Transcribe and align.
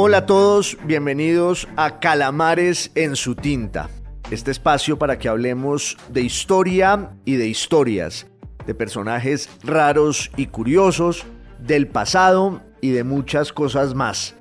Hola 0.00 0.18
a 0.18 0.26
todos, 0.26 0.78
bienvenidos 0.84 1.66
a 1.74 1.98
Calamares 1.98 2.92
en 2.94 3.16
su 3.16 3.34
tinta. 3.34 3.90
Este 4.30 4.52
espacio 4.52 4.96
para 4.96 5.18
que 5.18 5.28
hablemos 5.28 5.96
de 6.08 6.20
historia 6.20 7.16
y 7.24 7.34
de 7.34 7.48
historias, 7.48 8.28
de 8.64 8.76
personajes 8.76 9.50
raros 9.64 10.30
y 10.36 10.46
curiosos, 10.46 11.26
del 11.58 11.88
pasado 11.88 12.62
y 12.80 12.90
de 12.90 13.02
muchas 13.02 13.52
cosas 13.52 13.96
más. 13.96 14.36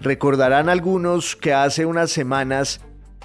Recordarán 0.00 0.70
algunos 0.70 1.36
que 1.36 1.52
hace 1.52 1.84
unas 1.84 2.10
semanas 2.10 2.80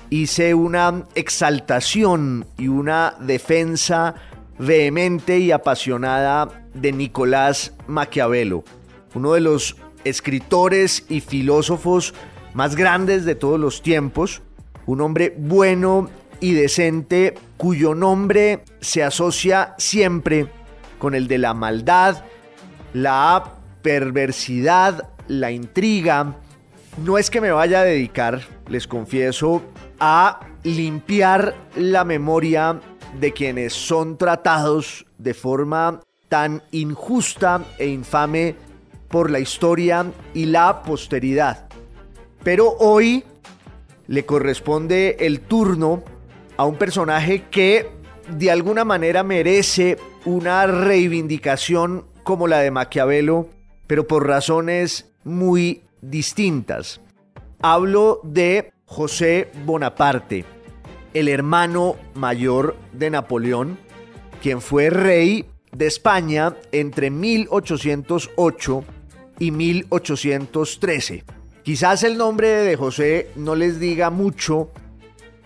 hice 0.09 0.55
una 0.55 1.05
exaltación 1.15 2.45
y 2.57 2.67
una 2.67 3.15
defensa 3.21 4.15
vehemente 4.57 5.39
y 5.39 5.53
apasionada 5.53 6.67
de 6.73 6.91
Nicolás 6.91 7.73
Maquiavelo, 7.87 8.65
uno 9.15 9.31
de 9.31 9.39
los 9.39 9.77
escritores 10.03 11.05
y 11.09 11.21
filósofos 11.21 12.13
más 12.53 12.75
grandes 12.75 13.25
de 13.25 13.35
todos 13.35 13.59
los 13.59 13.81
tiempos, 13.81 14.41
un 14.85 15.01
hombre 15.01 15.33
bueno 15.37 16.09
y 16.39 16.53
decente 16.53 17.35
cuyo 17.57 17.93
nombre 17.93 18.63
se 18.79 19.03
asocia 19.03 19.75
siempre 19.77 20.47
con 20.97 21.15
el 21.15 21.27
de 21.27 21.37
la 21.37 21.53
maldad, 21.53 22.23
la 22.93 23.55
perversidad, 23.81 25.09
la 25.27 25.51
intriga. 25.51 26.35
No 27.03 27.17
es 27.17 27.29
que 27.29 27.41
me 27.41 27.51
vaya 27.51 27.81
a 27.81 27.85
dedicar, 27.85 28.41
les 28.67 28.87
confieso, 28.87 29.61
a 29.99 30.39
limpiar 30.63 31.55
la 31.75 32.03
memoria 32.03 32.79
de 33.19 33.31
quienes 33.31 33.73
son 33.73 34.17
tratados 34.17 35.05
de 35.17 35.33
forma 35.33 36.01
tan 36.27 36.61
injusta 36.71 37.63
e 37.77 37.87
infame 37.87 38.55
por 39.09 39.29
la 39.29 39.39
historia 39.39 40.11
y 40.33 40.45
la 40.45 40.83
posteridad. 40.83 41.67
Pero 42.43 42.75
hoy 42.79 43.23
le 44.07 44.25
corresponde 44.25 45.17
el 45.19 45.41
turno 45.41 46.03
a 46.57 46.65
un 46.65 46.77
personaje 46.77 47.45
que 47.51 47.89
de 48.29 48.51
alguna 48.51 48.85
manera 48.85 49.23
merece 49.23 49.97
una 50.25 50.65
reivindicación 50.67 52.05
como 52.23 52.47
la 52.47 52.59
de 52.59 52.71
Maquiavelo, 52.71 53.49
pero 53.87 54.07
por 54.07 54.27
razones 54.27 55.11
muy 55.23 55.83
distintas. 56.01 57.01
Hablo 57.61 58.21
de 58.23 58.71
José 58.85 59.51
Bonaparte, 59.65 60.45
el 61.13 61.27
hermano 61.27 61.95
mayor 62.13 62.75
de 62.93 63.09
Napoleón, 63.09 63.77
quien 64.41 64.61
fue 64.61 64.89
rey 64.89 65.45
de 65.71 65.87
España 65.87 66.55
entre 66.71 67.09
1808 67.09 68.83
y 69.39 69.51
1813. 69.51 71.23
Quizás 71.63 72.03
el 72.03 72.17
nombre 72.17 72.49
de 72.49 72.75
José 72.75 73.31
no 73.35 73.55
les 73.55 73.79
diga 73.79 74.09
mucho 74.09 74.69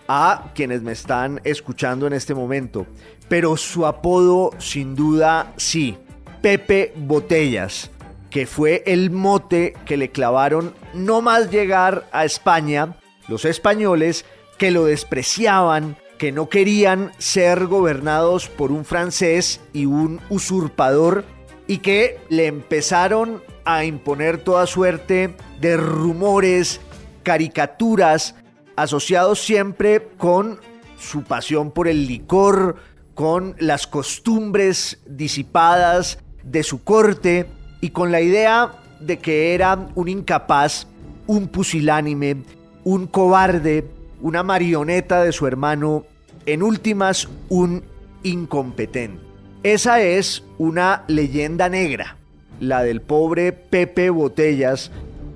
a 0.08 0.52
quienes 0.54 0.82
me 0.82 0.92
están 0.92 1.40
escuchando 1.44 2.06
en 2.06 2.12
este 2.12 2.34
momento, 2.34 2.86
pero 3.28 3.56
su 3.56 3.86
apodo 3.86 4.50
sin 4.58 4.94
duda 4.94 5.52
sí, 5.56 5.96
Pepe 6.42 6.92
Botellas, 6.96 7.90
que 8.30 8.46
fue 8.46 8.82
el 8.86 9.10
mote 9.10 9.74
que 9.86 9.96
le 9.96 10.10
clavaron 10.10 10.74
no 10.92 11.22
más 11.22 11.50
llegar 11.50 12.08
a 12.12 12.24
España 12.24 12.96
los 13.28 13.44
españoles 13.44 14.24
que 14.58 14.70
lo 14.70 14.84
despreciaban, 14.84 15.96
que 16.18 16.32
no 16.32 16.48
querían 16.48 17.12
ser 17.18 17.66
gobernados 17.66 18.48
por 18.48 18.72
un 18.72 18.84
francés 18.84 19.60
y 19.72 19.86
un 19.86 20.20
usurpador 20.28 21.24
y 21.66 21.78
que 21.78 22.18
le 22.28 22.46
empezaron 22.46 23.42
a 23.64 23.84
imponer 23.84 24.38
toda 24.38 24.66
suerte 24.66 25.34
de 25.60 25.76
rumores, 25.76 26.80
caricaturas, 27.22 28.34
asociados 28.76 29.40
siempre 29.40 30.08
con 30.18 30.58
su 30.98 31.22
pasión 31.22 31.70
por 31.70 31.88
el 31.88 32.06
licor, 32.06 32.76
con 33.14 33.54
las 33.58 33.86
costumbres 33.86 35.00
disipadas 35.06 36.18
de 36.42 36.62
su 36.62 36.82
corte 36.82 37.46
y 37.80 37.90
con 37.90 38.12
la 38.12 38.20
idea 38.20 38.72
de 39.00 39.18
que 39.18 39.54
era 39.54 39.88
un 39.94 40.08
incapaz, 40.08 40.86
un 41.26 41.48
pusilánime, 41.48 42.42
un 42.84 43.06
cobarde, 43.06 43.84
una 44.20 44.42
marioneta 44.42 45.22
de 45.22 45.32
su 45.32 45.46
hermano, 45.46 46.04
en 46.46 46.62
últimas 46.62 47.28
un 47.48 47.82
incompetente. 48.22 49.22
Esa 49.62 50.00
es 50.00 50.42
una 50.58 51.04
leyenda 51.08 51.68
negra 51.70 52.18
la 52.60 52.82
del 52.82 53.00
pobre 53.00 53.52
Pepe 53.52 54.10
Botellas, 54.10 54.90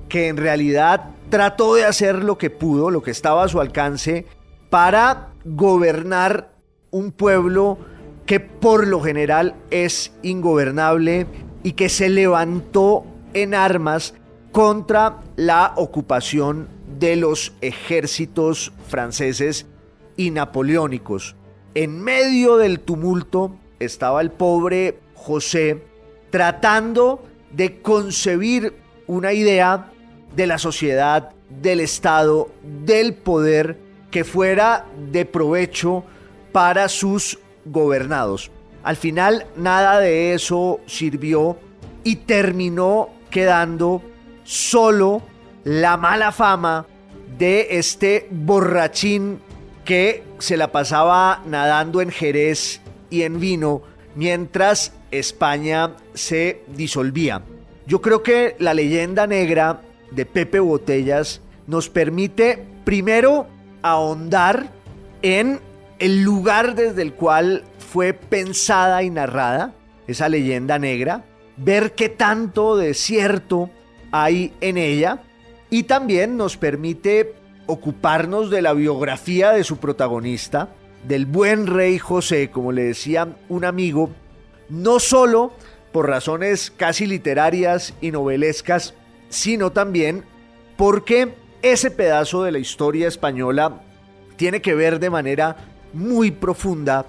que 0.08 0.28
en 0.28 0.36
realidad 0.36 1.10
trató 1.30 1.74
de 1.74 1.84
hacer 1.84 2.24
lo 2.24 2.38
que 2.38 2.50
pudo, 2.50 2.90
lo 2.90 3.02
que 3.02 3.10
estaba 3.10 3.44
a 3.44 3.48
su 3.48 3.60
alcance, 3.60 4.26
para 4.70 5.28
gobernar 5.44 6.52
un 6.90 7.12
pueblo 7.12 7.78
que 8.26 8.40
por 8.40 8.86
lo 8.86 9.00
general 9.00 9.54
es 9.70 10.12
ingobernable 10.22 11.26
y 11.62 11.72
que 11.72 11.88
se 11.88 12.08
levantó 12.08 13.04
en 13.34 13.54
armas 13.54 14.14
contra 14.52 15.18
la 15.36 15.72
ocupación 15.76 16.68
de 16.98 17.16
los 17.16 17.52
ejércitos 17.60 18.72
franceses 18.88 19.66
y 20.16 20.30
napoleónicos. 20.30 21.36
En 21.74 22.02
medio 22.02 22.56
del 22.56 22.80
tumulto 22.80 23.56
estaba 23.78 24.20
el 24.20 24.30
pobre 24.30 24.98
José 25.14 25.84
tratando 26.30 27.24
de 27.50 27.80
concebir 27.80 28.74
una 29.06 29.32
idea 29.32 29.90
de 30.34 30.46
la 30.46 30.58
sociedad, 30.58 31.30
del 31.48 31.80
Estado, 31.80 32.50
del 32.84 33.14
poder 33.14 33.78
que 34.10 34.24
fuera 34.24 34.86
de 35.10 35.24
provecho 35.24 36.04
para 36.52 36.88
sus 36.88 37.38
gobernados. 37.64 38.50
Al 38.82 38.96
final 38.96 39.46
nada 39.56 40.00
de 40.00 40.34
eso 40.34 40.80
sirvió 40.86 41.58
y 42.04 42.16
terminó 42.16 43.10
quedando 43.30 44.02
solo 44.44 45.22
la 45.64 45.96
mala 45.96 46.32
fama 46.32 46.86
de 47.38 47.66
este 47.70 48.28
borrachín 48.30 49.40
que 49.84 50.24
se 50.38 50.56
la 50.56 50.72
pasaba 50.72 51.42
nadando 51.46 52.00
en 52.00 52.10
Jerez 52.10 52.80
y 53.10 53.22
en 53.22 53.40
vino 53.40 53.82
mientras 54.14 54.92
España 55.10 55.96
se 56.14 56.62
disolvía. 56.68 57.42
Yo 57.86 58.00
creo 58.00 58.22
que 58.22 58.56
la 58.58 58.74
leyenda 58.74 59.26
negra 59.26 59.82
de 60.10 60.26
Pepe 60.26 60.60
Botellas 60.60 61.40
nos 61.66 61.88
permite 61.88 62.64
primero 62.84 63.46
ahondar 63.82 64.70
en 65.22 65.60
el 65.98 66.22
lugar 66.22 66.74
desde 66.74 67.02
el 67.02 67.14
cual 67.14 67.64
fue 67.78 68.12
pensada 68.12 69.02
y 69.02 69.10
narrada 69.10 69.74
esa 70.06 70.28
leyenda 70.28 70.78
negra, 70.78 71.24
ver 71.56 71.94
qué 71.94 72.08
tanto 72.08 72.76
de 72.76 72.94
cierto 72.94 73.70
hay 74.10 74.52
en 74.60 74.76
ella 74.78 75.22
y 75.70 75.84
también 75.84 76.36
nos 76.36 76.56
permite 76.56 77.34
ocuparnos 77.66 78.50
de 78.50 78.62
la 78.62 78.72
biografía 78.72 79.50
de 79.50 79.64
su 79.64 79.76
protagonista, 79.76 80.70
del 81.06 81.26
buen 81.26 81.66
rey 81.66 81.98
José, 81.98 82.50
como 82.50 82.72
le 82.72 82.84
decía 82.84 83.36
un 83.48 83.64
amigo, 83.64 84.10
no 84.68 85.00
solo 85.00 85.52
por 85.92 86.08
razones 86.08 86.70
casi 86.70 87.06
literarias 87.06 87.94
y 88.00 88.10
novelescas, 88.10 88.94
sino 89.28 89.72
también 89.72 90.24
porque 90.76 91.34
ese 91.62 91.90
pedazo 91.90 92.44
de 92.44 92.52
la 92.52 92.58
historia 92.58 93.08
española 93.08 93.82
tiene 94.36 94.62
que 94.62 94.74
ver 94.74 95.00
de 95.00 95.10
manera 95.10 95.56
muy 95.92 96.30
profunda 96.30 97.06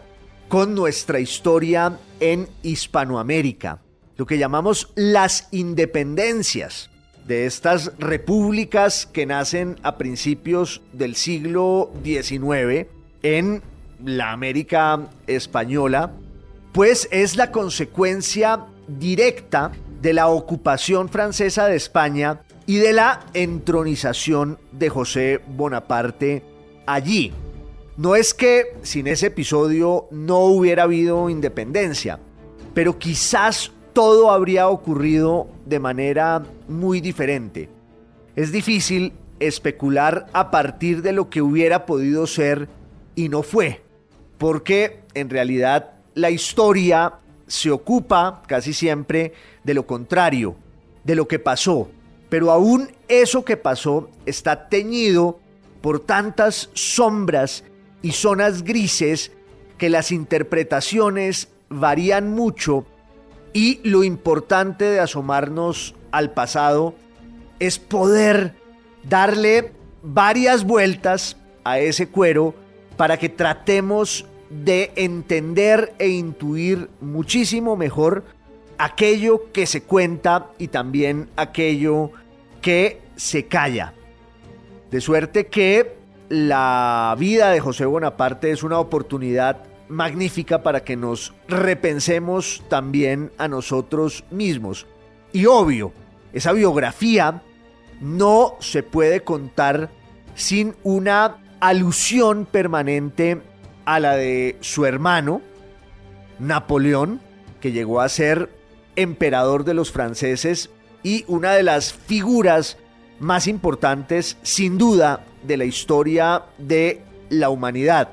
con 0.48 0.74
nuestra 0.74 1.20
historia 1.20 2.00
en 2.20 2.48
Hispanoamérica, 2.64 3.80
lo 4.18 4.26
que 4.26 4.40
llamamos 4.40 4.92
las 4.96 5.48
independencias 5.52 6.90
de 7.28 7.46
estas 7.46 7.92
repúblicas 8.00 9.06
que 9.06 9.28
nacen 9.28 9.78
a 9.84 9.98
principios 9.98 10.82
del 10.92 11.16
siglo 11.16 11.92
XIX 12.04 12.88
en 13.22 13.62
la 14.04 14.32
América 14.32 15.10
española, 15.28 16.12
pues 16.72 17.08
es 17.12 17.36
la 17.36 17.52
consecuencia 17.52 18.66
directa 18.88 19.72
de 20.02 20.14
la 20.14 20.28
ocupación 20.28 21.10
francesa 21.10 21.68
de 21.68 21.76
España 21.76 22.42
y 22.66 22.78
de 22.78 22.94
la 22.94 23.26
entronización 23.34 24.60
de 24.72 24.90
José 24.90 25.42
Bonaparte 25.48 26.44
allí. 26.86 27.34
No 27.98 28.16
es 28.16 28.34
que 28.34 28.78
sin 28.82 29.08
ese 29.08 29.28
episodio 29.28 30.08
no 30.12 30.46
hubiera 30.46 30.84
habido 30.84 31.30
independencia, 31.30 32.20
pero 32.74 32.98
quizás 32.98 33.72
todo 33.94 34.32
habría 34.32 34.70
ocurrido 34.70 35.48
de 35.66 35.80
manera 35.80 36.44
muy 36.68 37.02
diferente. 37.02 37.70
Es 38.36 38.52
difícil 38.52 39.14
especular 39.40 40.28
a 40.32 40.52
partir 40.52 41.02
de 41.02 41.12
lo 41.12 41.30
que 41.30 41.42
hubiera 41.42 41.86
podido 41.86 42.28
ser 42.28 42.70
y 43.16 43.28
no 43.28 43.44
fue, 43.44 43.82
porque 44.38 45.02
en 45.14 45.30
realidad 45.30 45.99
la 46.16 46.30
historia 46.30 47.14
se 47.48 47.72
ocupa 47.72 48.44
casi 48.48 48.74
siempre 48.74 49.34
de 49.64 49.74
lo 49.74 49.86
contrario, 49.86 50.56
de 51.04 51.16
lo 51.16 51.28
que 51.28 51.40
pasó, 51.40 51.90
Pero 52.30 52.52
aún 52.52 52.92
eso 53.08 53.44
que 53.44 53.58
pasó 53.58 54.08
está 54.28 54.70
teñido 54.70 55.40
por 55.82 56.00
tantas 56.00 56.70
sombras 56.74 57.64
y 58.04 58.12
zonas 58.12 58.64
grises 58.64 59.32
que 59.80 59.90
las 59.90 60.12
interpretaciones 60.12 61.50
varían 61.70 62.30
mucho 62.30 62.86
y 63.52 63.80
lo 63.84 64.04
importante 64.04 64.86
de 64.86 65.00
asomarnos 65.00 65.96
al 66.12 66.32
pasado 66.32 66.94
es 67.60 67.80
poder 67.80 68.54
darle 69.04 69.74
varias 70.04 70.64
vueltas 70.64 71.36
a 71.64 71.80
ese 71.80 72.10
cuero 72.10 72.54
para 72.96 73.18
que 73.18 73.30
tratemos 73.30 74.26
de 74.50 74.92
entender 74.96 75.94
e 76.00 76.10
intuir 76.10 76.90
muchísimo 77.02 77.76
mejor 77.76 78.24
aquello 78.78 79.52
que 79.52 79.66
se 79.66 79.84
cuenta 79.84 80.48
y 80.58 80.70
también 80.70 81.30
aquello 81.36 82.12
que 82.62 83.02
se 83.16 83.46
calla. 83.46 83.94
De 84.90 85.02
suerte 85.02 85.48
que 85.48 85.98
la 86.30 87.16
vida 87.20 87.52
de 87.52 87.60
José 87.60 87.86
Bonaparte 87.86 88.52
es 88.52 88.64
una 88.64 88.80
oportunidad 88.80 89.64
magnífica 89.90 90.64
para 90.64 90.84
que 90.84 90.96
nos 90.96 91.34
repensemos 91.48 92.64
también 92.70 93.32
a 93.38 93.48
nosotros 93.48 94.24
mismos. 94.32 94.88
Y 95.34 95.46
obvio, 95.46 95.92
esa 96.32 96.54
biografía 96.54 97.42
no 98.00 98.56
se 98.60 98.84
puede 98.84 99.22
contar 99.22 99.90
sin 100.36 100.76
una 100.84 101.38
alusión 101.60 102.46
permanente 102.46 103.42
a 103.90 104.00
la 104.00 104.16
de 104.16 104.56
su 104.62 104.86
hermano, 104.86 105.42
Napoleón, 106.38 107.20
que 107.60 107.72
llegó 107.72 108.02
a 108.02 108.10
ser 108.10 108.52
emperador 108.96 109.64
de 109.64 109.74
los 109.74 109.92
franceses 109.92 110.70
y 111.02 111.26
una 111.28 111.54
de 111.54 111.64
las 111.64 111.92
figuras 111.92 112.78
más 113.20 113.48
importantes, 113.48 114.38
sin 114.44 114.78
duda, 114.78 115.26
de 115.42 115.58
la 115.58 115.66
historia 115.66 116.44
de 116.60 117.02
la 117.32 117.50
humanidad. 117.50 118.10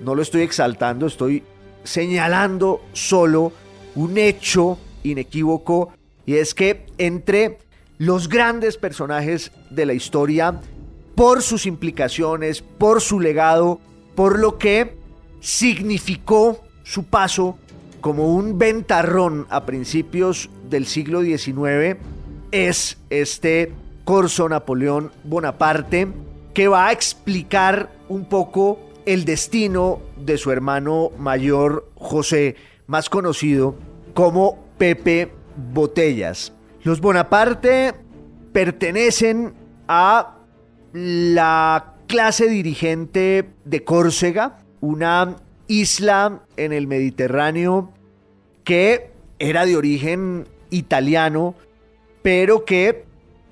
No 0.00 0.16
lo 0.16 0.22
estoy 0.22 0.42
exaltando, 0.42 1.06
estoy 1.06 1.44
señalando 1.84 2.82
solo 2.92 3.52
un 3.94 4.18
hecho 4.18 4.78
inequívoco 5.04 5.92
y 6.26 6.38
es 6.38 6.54
que 6.54 6.86
entre 6.98 7.58
los 7.98 8.28
grandes 8.28 8.76
personajes 8.76 9.52
de 9.70 9.86
la 9.86 9.92
historia, 9.92 10.60
por 11.14 11.40
sus 11.40 11.66
implicaciones, 11.66 12.62
por 12.62 13.00
su 13.00 13.20
legado, 13.20 13.78
por 14.16 14.40
lo 14.40 14.58
que 14.58 14.98
significó 15.40 16.60
su 16.82 17.04
paso 17.04 17.58
como 18.00 18.34
un 18.34 18.58
ventarrón 18.58 19.46
a 19.50 19.66
principios 19.66 20.50
del 20.68 20.86
siglo 20.86 21.22
XIX, 21.22 21.98
es 22.50 22.98
este 23.10 23.72
Corso 24.04 24.48
Napoleón 24.48 25.12
Bonaparte, 25.24 26.08
que 26.54 26.68
va 26.68 26.88
a 26.88 26.92
explicar 26.92 27.90
un 28.08 28.24
poco 28.24 28.80
el 29.06 29.24
destino 29.24 30.00
de 30.16 30.38
su 30.38 30.50
hermano 30.50 31.10
mayor 31.18 31.90
José, 31.94 32.56
más 32.86 33.08
conocido 33.08 33.76
como 34.14 34.58
Pepe 34.78 35.32
Botellas. 35.72 36.52
Los 36.82 37.00
Bonaparte 37.00 37.94
pertenecen 38.52 39.54
a 39.86 40.38
la 40.92 41.94
clase 42.06 42.48
dirigente 42.48 43.50
de 43.64 43.84
Córcega, 43.84 44.58
una 44.80 45.36
isla 45.68 46.40
en 46.56 46.72
el 46.72 46.86
Mediterráneo 46.86 47.92
que 48.64 49.10
era 49.38 49.66
de 49.66 49.76
origen 49.76 50.46
italiano, 50.70 51.54
pero 52.22 52.64
que 52.64 53.04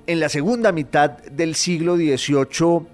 en 0.07 0.21
la 0.21 0.29
segunda 0.29 0.73
mitad 0.73 1.11
del 1.11 1.55
siglo 1.55 1.97
XVIII 1.97 2.87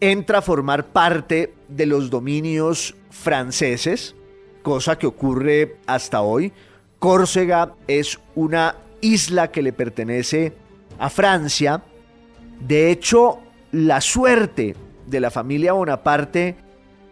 entra 0.00 0.38
a 0.38 0.42
formar 0.42 0.86
parte 0.86 1.54
de 1.68 1.86
los 1.86 2.10
dominios 2.10 2.94
franceses, 3.10 4.14
cosa 4.62 4.98
que 4.98 5.06
ocurre 5.06 5.76
hasta 5.86 6.22
hoy. 6.22 6.52
Córcega 6.98 7.74
es 7.86 8.18
una 8.34 8.76
isla 9.00 9.50
que 9.50 9.62
le 9.62 9.72
pertenece 9.72 10.52
a 10.98 11.10
Francia. 11.10 11.82
De 12.60 12.90
hecho, 12.90 13.38
la 13.72 14.00
suerte 14.00 14.74
de 15.06 15.20
la 15.20 15.30
familia 15.30 15.72
Bonaparte 15.72 16.56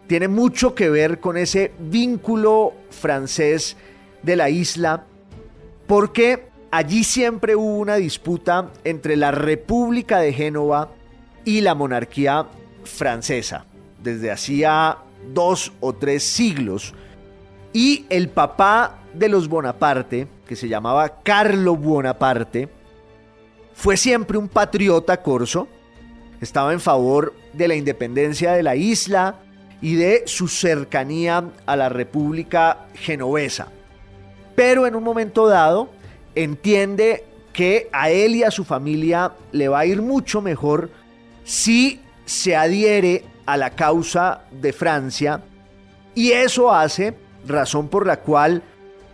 tiene 0.09 0.27
mucho 0.27 0.73
que 0.73 0.89
ver 0.89 1.19
con 1.19 1.37
ese 1.37 1.71
vínculo 1.77 2.73
francés 2.89 3.77
de 4.23 4.35
la 4.35 4.49
isla, 4.49 5.05
porque 5.85 6.47
allí 6.71 7.03
siempre 7.03 7.55
hubo 7.55 7.77
una 7.77 7.97
disputa 7.97 8.71
entre 8.83 9.15
la 9.15 9.29
República 9.29 10.17
de 10.17 10.33
Génova 10.33 10.89
y 11.45 11.61
la 11.61 11.75
monarquía 11.75 12.47
francesa, 12.85 13.67
desde 14.01 14.31
hacía 14.31 14.97
dos 15.31 15.73
o 15.79 15.93
tres 15.93 16.23
siglos. 16.23 16.95
Y 17.71 18.07
el 18.09 18.29
papá 18.29 19.01
de 19.13 19.29
los 19.29 19.47
Bonaparte, 19.47 20.27
que 20.47 20.55
se 20.55 20.67
llamaba 20.67 21.21
Carlo 21.21 21.75
Bonaparte, 21.75 22.67
fue 23.75 23.95
siempre 23.95 24.39
un 24.39 24.47
patriota 24.47 25.21
corso, 25.21 25.67
estaba 26.41 26.73
en 26.73 26.79
favor 26.79 27.35
de 27.53 27.67
la 27.67 27.75
independencia 27.75 28.53
de 28.53 28.63
la 28.63 28.75
isla 28.75 29.35
y 29.81 29.95
de 29.95 30.23
su 30.25 30.47
cercanía 30.47 31.49
a 31.65 31.75
la 31.75 31.89
República 31.89 32.87
Genovesa. 32.95 33.67
Pero 34.55 34.85
en 34.85 34.95
un 34.95 35.03
momento 35.03 35.47
dado 35.47 35.89
entiende 36.35 37.23
que 37.53 37.89
a 37.91 38.09
él 38.09 38.35
y 38.35 38.43
a 38.43 38.51
su 38.51 38.63
familia 38.63 39.33
le 39.51 39.67
va 39.67 39.79
a 39.79 39.85
ir 39.85 40.01
mucho 40.01 40.41
mejor 40.41 40.89
si 41.43 41.99
se 42.25 42.55
adhiere 42.55 43.23
a 43.45 43.57
la 43.57 43.71
causa 43.71 44.41
de 44.51 44.73
Francia 44.73 45.41
y 46.13 46.31
eso 46.31 46.71
hace 46.71 47.15
razón 47.47 47.87
por 47.87 48.05
la 48.05 48.19
cual 48.19 48.61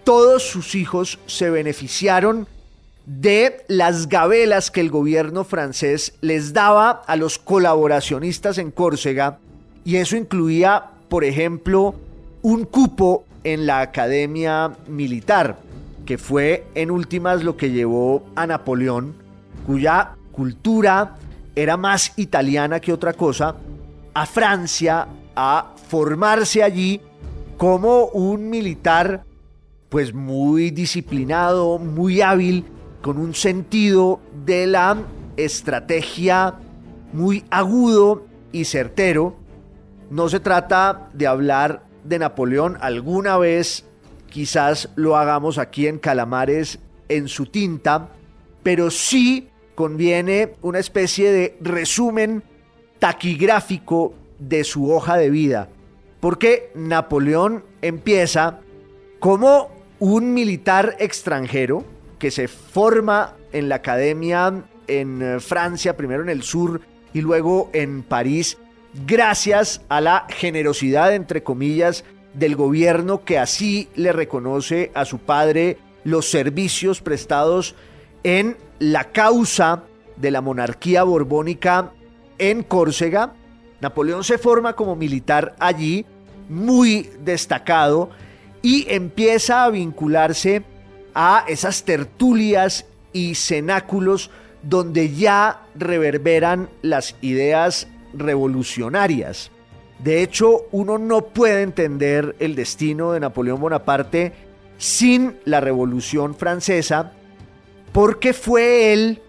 todos 0.04 0.44
sus 0.44 0.76
hijos 0.76 1.20
se 1.26 1.50
beneficiaron 1.50 2.48
de 3.06 3.64
las 3.68 4.10
gabelas 4.10 4.72
que 4.72 4.82
el 4.82 4.90
gobierno 4.90 5.44
francés 5.44 6.14
les 6.22 6.54
daba 6.54 7.04
a 7.06 7.16
los 7.16 7.38
colaboracionistas 7.38 8.58
en 8.58 8.72
Córcega 8.72 9.40
y 9.86 9.96
eso 9.96 10.18
incluía, 10.18 10.84
por 11.08 11.24
ejemplo, 11.24 11.96
un 12.42 12.66
cupo 12.66 13.24
en 13.44 13.66
la 13.66 13.80
academia 13.80 14.72
militar, 14.88 15.60
que 16.06 16.18
fue 16.18 16.68
en 16.76 16.92
últimas 16.92 17.44
lo 17.44 17.56
que 17.56 17.72
llevó 17.72 18.26
a 18.36 18.46
Napoleón, 18.48 19.16
cuya 19.66 20.16
cultura 20.32 21.16
era 21.56 21.78
más 21.78 22.12
italiana 22.18 22.82
que 22.82 22.92
otra 22.92 23.14
cosa, 23.14 23.56
a 24.14 24.26
Francia 24.26 25.08
a 25.36 25.74
formarse 25.88 26.64
allí 26.64 27.00
como 27.58 28.06
un 28.08 28.50
militar 28.50 29.24
pues 29.90 30.14
muy 30.14 30.72
disciplinado, 30.72 31.78
muy 31.78 32.22
hábil 32.22 32.66
con 33.02 33.18
un 33.18 33.34
sentido 33.34 34.20
de 34.46 34.68
la 34.68 34.98
estrategia 35.38 36.56
muy 37.14 37.46
agudo 37.50 38.26
y 38.52 38.66
certero. 38.66 39.36
No 40.10 40.30
se 40.30 40.40
trata 40.40 41.10
de 41.14 41.28
hablar 41.28 41.84
de 42.04 42.20
Napoleón. 42.20 42.78
Alguna 42.82 43.38
vez 43.38 43.86
quizás 44.30 44.90
lo 44.96 45.18
hagamos 45.18 45.58
aquí 45.58 45.88
en 45.88 45.98
Calamares 45.98 46.80
en 47.10 47.28
su 47.28 47.46
tinta, 47.46 48.10
pero 48.64 48.92
sí 48.92 49.50
conviene 49.76 50.54
una 50.62 50.80
especie 50.80 51.32
de 51.32 51.58
resumen 51.62 52.44
taquigráfico 53.00 54.14
de 54.40 54.64
su 54.64 54.92
hoja 54.92 55.18
de 55.18 55.30
vida, 55.30 55.70
porque 56.20 56.72
Napoleón 56.76 57.64
empieza 57.82 58.60
como 59.20 59.70
un 60.00 60.34
militar 60.34 60.96
extranjero, 61.00 61.84
que 62.20 62.32
se 62.32 62.48
forma 62.48 63.36
en 63.52 63.70
la 63.70 63.76
academia 63.76 64.64
en 64.88 65.22
eh, 65.22 65.40
Francia, 65.40 65.96
primero 65.96 66.24
en 66.24 66.30
el 66.30 66.44
sur 66.44 66.82
y 67.14 67.22
luego 67.22 67.70
en 67.74 68.04
París, 68.04 68.58
gracias 69.06 69.82
a 69.90 70.02
la 70.02 70.26
generosidad, 70.30 71.14
entre 71.14 71.44
comillas, 71.44 72.04
del 72.34 72.56
gobierno 72.56 73.24
que 73.24 73.40
así 73.40 73.90
le 73.96 74.12
reconoce 74.12 74.92
a 74.94 75.06
su 75.06 75.20
padre 75.20 75.78
los 76.04 76.30
servicios 76.30 77.02
prestados 77.02 77.76
en 78.24 78.58
la 78.80 79.06
causa 79.06 79.84
de 80.18 80.32
la 80.32 80.42
monarquía 80.42 81.04
borbónica 81.04 81.92
en 82.38 82.64
Córcega. 82.64 83.34
Napoleón 83.82 84.24
se 84.24 84.38
forma 84.38 84.74
como 84.74 84.96
militar 84.96 85.56
allí, 85.60 86.06
muy 86.50 87.10
destacado, 87.24 88.10
y 88.62 88.86
empieza 88.90 89.64
a 89.64 89.70
vincularse 89.70 90.64
a 91.14 91.46
esas 91.48 91.84
tertulias 91.84 92.86
y 93.14 93.36
cenáculos 93.36 94.32
donde 94.64 95.14
ya 95.14 95.62
reverberan 95.76 96.70
las 96.82 97.16
ideas 97.22 97.88
revolucionarias. 98.16 99.52
De 100.00 100.22
hecho, 100.22 100.66
uno 100.72 100.98
no 100.98 101.28
puede 101.28 101.62
entender 101.62 102.36
el 102.40 102.56
destino 102.56 103.12
de 103.12 103.20
Napoleón 103.20 103.62
Bonaparte 103.62 104.34
sin 104.78 105.38
la 105.46 105.62
Revolución 105.62 106.36
Francesa, 106.36 107.14
porque 107.94 108.34
fue 108.34 108.92
él 108.94 109.22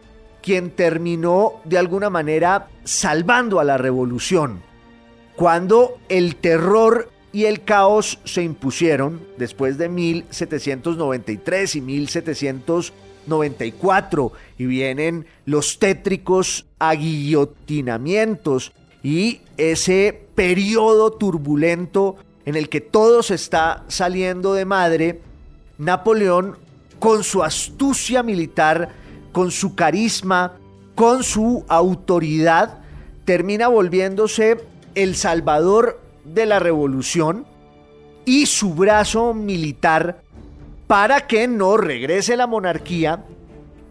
quien 0.42 0.70
terminó 0.70 1.60
de 1.64 1.78
alguna 1.78 2.10
manera 2.10 2.68
salvando 2.84 3.60
a 3.60 3.64
la 3.64 3.78
revolución. 3.78 4.62
Cuando 5.36 5.98
el 6.08 6.36
terror 6.36 7.10
y 7.32 7.44
el 7.44 7.62
caos 7.62 8.18
se 8.24 8.42
impusieron 8.42 9.20
después 9.36 9.76
de 9.76 9.88
1793 9.88 11.76
y 11.76 11.80
1794 11.80 13.05
y 14.58 14.66
vienen 14.66 15.26
los 15.44 15.78
tétricos 15.78 16.66
aguillotinamientos 16.78 18.72
y 19.02 19.40
ese 19.56 20.26
periodo 20.34 21.12
turbulento 21.12 22.16
en 22.44 22.56
el 22.56 22.68
que 22.68 22.80
todo 22.80 23.22
se 23.22 23.34
está 23.34 23.84
saliendo 23.88 24.54
de 24.54 24.64
madre, 24.64 25.20
Napoleón 25.78 26.56
con 26.98 27.24
su 27.24 27.42
astucia 27.42 28.22
militar, 28.22 28.90
con 29.32 29.50
su 29.50 29.74
carisma, 29.74 30.56
con 30.94 31.22
su 31.22 31.64
autoridad, 31.68 32.78
termina 33.24 33.68
volviéndose 33.68 34.64
el 34.94 35.16
salvador 35.16 36.00
de 36.24 36.46
la 36.46 36.58
revolución 36.58 37.46
y 38.24 38.46
su 38.46 38.74
brazo 38.74 39.34
militar 39.34 40.22
para 40.86 41.26
que 41.26 41.48
no 41.48 41.76
regrese 41.76 42.36
la 42.36 42.46
monarquía 42.46 43.24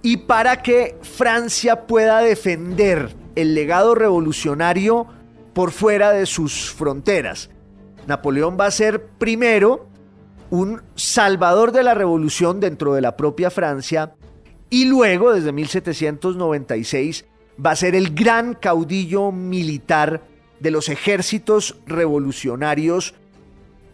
y 0.01 0.17
para 0.17 0.61
que 0.61 0.97
Francia 1.01 1.87
pueda 1.87 2.19
defender 2.19 3.15
el 3.35 3.55
legado 3.55 3.95
revolucionario 3.95 5.07
por 5.53 5.71
fuera 5.71 6.11
de 6.11 6.25
sus 6.25 6.71
fronteras. 6.71 7.49
Napoleón 8.07 8.57
va 8.59 8.67
a 8.67 8.71
ser 8.71 9.07
primero 9.17 9.87
un 10.49 10.81
salvador 10.95 11.71
de 11.71 11.83
la 11.83 11.95
revolución 11.95 12.59
dentro 12.59 12.93
de 12.93 13.01
la 13.01 13.17
propia 13.17 13.49
Francia 13.49 14.13
y 14.69 14.85
luego, 14.85 15.33
desde 15.33 15.51
1796, 15.51 17.25
va 17.63 17.71
a 17.71 17.75
ser 17.75 17.95
el 17.95 18.13
gran 18.13 18.53
caudillo 18.53 19.31
militar 19.31 20.21
de 20.59 20.71
los 20.71 20.89
ejércitos 20.89 21.77
revolucionarios 21.85 23.15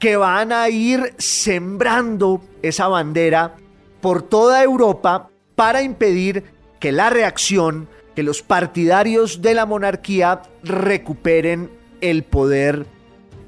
que 0.01 0.17
van 0.17 0.51
a 0.51 0.67
ir 0.67 1.13
sembrando 1.19 2.41
esa 2.63 2.87
bandera 2.87 3.55
por 4.01 4.23
toda 4.23 4.63
Europa 4.63 5.29
para 5.55 5.83
impedir 5.83 6.43
que 6.79 6.91
la 6.91 7.11
reacción, 7.11 7.87
que 8.15 8.23
los 8.23 8.41
partidarios 8.41 9.43
de 9.43 9.53
la 9.53 9.67
monarquía 9.67 10.41
recuperen 10.63 11.69
el 12.01 12.23
poder 12.23 12.87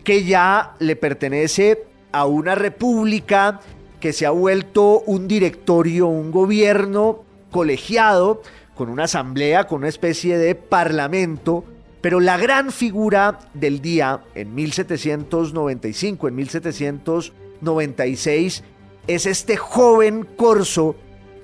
que 0.03 0.25
ya 0.25 0.75
le 0.77 0.95
pertenece 0.95 1.87
a 2.11 2.27
una 2.27 2.53
república 2.53 3.59
que 3.99 4.13
se 4.13 4.27
ha 4.27 4.31
vuelto 4.31 4.99
un 5.07 5.27
directorio, 5.27 6.05
un 6.05 6.29
gobierno 6.29 7.23
colegiado, 7.49 8.43
con 8.75 8.89
una 8.89 9.05
asamblea, 9.05 9.65
con 9.65 9.79
una 9.79 9.89
especie 9.89 10.37
de 10.37 10.53
parlamento, 10.53 11.63
pero 12.03 12.19
la 12.19 12.37
gran 12.37 12.71
figura 12.73 13.39
del 13.53 13.81
día 13.81 14.25
en 14.35 14.53
1795, 14.53 16.27
en 16.27 16.35
1796, 16.35 18.63
es 19.07 19.25
este 19.25 19.55
joven 19.55 20.27
corso 20.35 20.97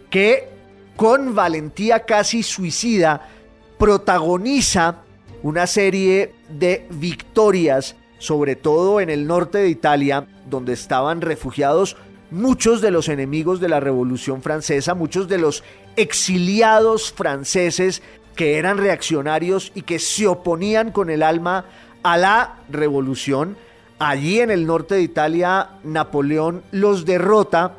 que 0.10 0.50
con 0.98 1.34
valentía 1.34 2.04
casi 2.04 2.44
suicida 2.44 3.30
protagoniza 3.78 5.04
una 5.44 5.66
serie 5.66 6.34
de 6.50 6.86
victorias, 6.90 7.96
sobre 8.18 8.58
todo 8.58 9.00
en 9.00 9.10
el 9.10 9.28
norte 9.28 9.60
de 9.60 9.70
Italia, 9.70 10.28
donde 10.50 10.74
estaban 10.74 11.22
refugiados 11.22 11.96
muchos 12.32 12.82
de 12.82 12.92
los 12.92 13.08
enemigos 13.08 13.62
de 13.62 13.70
la 13.70 13.80
Revolución 13.80 14.42
Francesa, 14.42 14.94
muchos 14.94 15.30
de 15.30 15.38
los 15.38 15.64
exiliados 15.96 17.14
franceses 17.14 18.02
que 18.36 18.58
eran 18.58 18.78
reaccionarios 18.78 19.72
y 19.76 19.82
que 19.82 20.00
se 20.00 20.28
oponían 20.28 20.92
con 20.92 21.10
el 21.10 21.24
alma 21.24 21.66
a 22.04 22.18
la 22.18 22.56
revolución. 22.70 23.58
Allí 24.00 24.40
en 24.40 24.50
el 24.50 24.66
norte 24.66 24.96
de 24.96 25.02
Italia, 25.02 25.72
Napoleón 25.84 26.64
los 26.72 27.06
derrota 27.06 27.74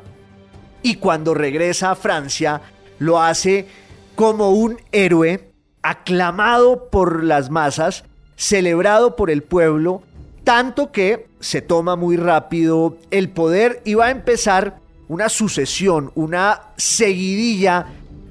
y 0.83 0.95
cuando 0.95 1.33
regresa 1.33 1.91
a 1.91 1.95
Francia 1.95 2.61
lo 2.99 3.21
hace 3.21 3.67
como 4.15 4.51
un 4.51 4.77
héroe 4.91 5.51
aclamado 5.81 6.89
por 6.89 7.23
las 7.23 7.49
masas, 7.49 8.03
celebrado 8.35 9.15
por 9.15 9.31
el 9.31 9.41
pueblo, 9.41 10.03
tanto 10.43 10.91
que 10.91 11.27
se 11.39 11.61
toma 11.61 11.95
muy 11.95 12.17
rápido 12.17 12.97
el 13.09 13.29
poder 13.29 13.81
y 13.83 13.95
va 13.95 14.07
a 14.07 14.11
empezar 14.11 14.79
una 15.07 15.29
sucesión, 15.29 16.11
una 16.15 16.61
seguidilla 16.77 17.87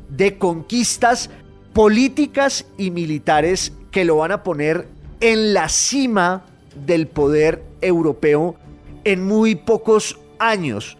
de 0.08 0.38
conquistas 0.38 1.30
políticas 1.72 2.66
y 2.76 2.90
militares 2.90 3.72
que 3.90 4.04
lo 4.04 4.16
van 4.16 4.32
a 4.32 4.42
poner 4.42 4.88
en 5.20 5.54
la 5.54 5.68
cima 5.68 6.44
del 6.74 7.06
poder 7.06 7.62
europeo 7.80 8.56
en 9.04 9.26
muy 9.26 9.54
pocos 9.54 10.18
años. 10.38 10.96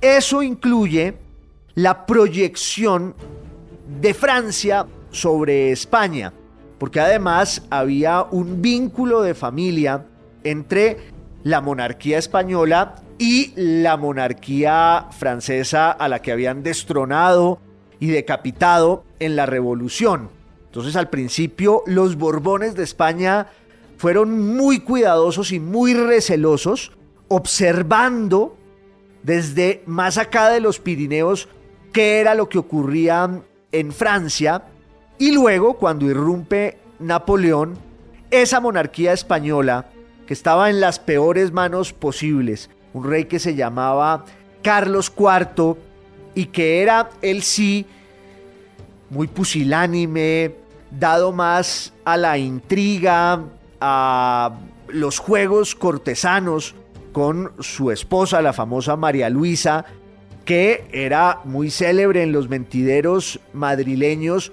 Eso 0.00 0.42
incluye 0.42 1.14
la 1.74 2.06
proyección 2.06 3.14
de 4.00 4.14
Francia 4.14 4.86
sobre 5.10 5.72
España, 5.72 6.32
porque 6.78 7.00
además 7.00 7.62
había 7.70 8.22
un 8.22 8.62
vínculo 8.62 9.22
de 9.22 9.34
familia 9.34 10.06
entre 10.44 10.98
la 11.42 11.60
monarquía 11.60 12.18
española 12.18 12.96
y 13.18 13.52
la 13.56 13.96
monarquía 13.96 15.06
francesa 15.10 15.90
a 15.90 16.08
la 16.08 16.22
que 16.22 16.32
habían 16.32 16.62
destronado 16.62 17.58
y 18.00 18.08
decapitado 18.08 19.04
en 19.20 19.36
la 19.36 19.46
revolución. 19.46 20.30
Entonces 20.66 20.96
al 20.96 21.10
principio 21.10 21.82
los 21.86 22.16
Borbones 22.16 22.74
de 22.74 22.82
España 22.82 23.48
fueron 23.98 24.56
muy 24.56 24.80
cuidadosos 24.80 25.52
y 25.52 25.60
muy 25.60 25.94
recelosos, 25.94 26.92
observando 27.28 28.56
desde 29.22 29.82
más 29.86 30.16
acá 30.16 30.48
de 30.48 30.60
los 30.60 30.78
Pirineos 30.78 31.48
qué 31.92 32.20
era 32.20 32.34
lo 32.34 32.48
que 32.48 32.58
ocurría 32.58 33.42
en 33.72 33.92
Francia. 33.92 34.64
Y 35.18 35.32
luego, 35.32 35.74
cuando 35.74 36.06
irrumpe 36.06 36.78
Napoleón, 36.98 37.76
esa 38.30 38.60
monarquía 38.60 39.12
española, 39.12 39.86
que 40.26 40.34
estaba 40.34 40.70
en 40.70 40.80
las 40.80 40.98
peores 40.98 41.52
manos 41.52 41.92
posibles, 41.92 42.70
un 42.94 43.04
rey 43.04 43.24
que 43.24 43.38
se 43.38 43.54
llamaba 43.54 44.24
Carlos 44.62 45.12
IV, 45.18 45.76
y 46.34 46.46
que 46.46 46.82
era 46.82 47.10
el 47.22 47.42
sí 47.42 47.86
muy 49.10 49.26
pusilánime, 49.26 50.54
dado 50.90 51.32
más 51.32 51.92
a 52.04 52.16
la 52.16 52.38
intriga, 52.38 53.44
a 53.80 54.58
los 54.88 55.18
juegos 55.18 55.74
cortesanos 55.74 56.74
con 57.12 57.52
su 57.60 57.90
esposa, 57.90 58.42
la 58.42 58.52
famosa 58.52 58.96
María 58.96 59.28
Luisa, 59.30 59.84
que 60.44 60.84
era 60.92 61.40
muy 61.44 61.70
célebre 61.70 62.22
en 62.22 62.32
los 62.32 62.48
mentideros 62.48 63.40
madrileños 63.52 64.52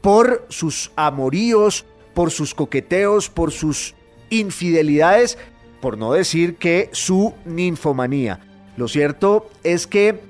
por 0.00 0.46
sus 0.48 0.92
amoríos, 0.96 1.84
por 2.14 2.30
sus 2.30 2.54
coqueteos, 2.54 3.28
por 3.28 3.52
sus 3.52 3.94
infidelidades, 4.30 5.38
por 5.80 5.98
no 5.98 6.12
decir 6.12 6.56
que 6.56 6.88
su 6.92 7.34
ninfomanía. 7.44 8.40
Lo 8.76 8.88
cierto 8.88 9.50
es 9.62 9.86
que 9.86 10.20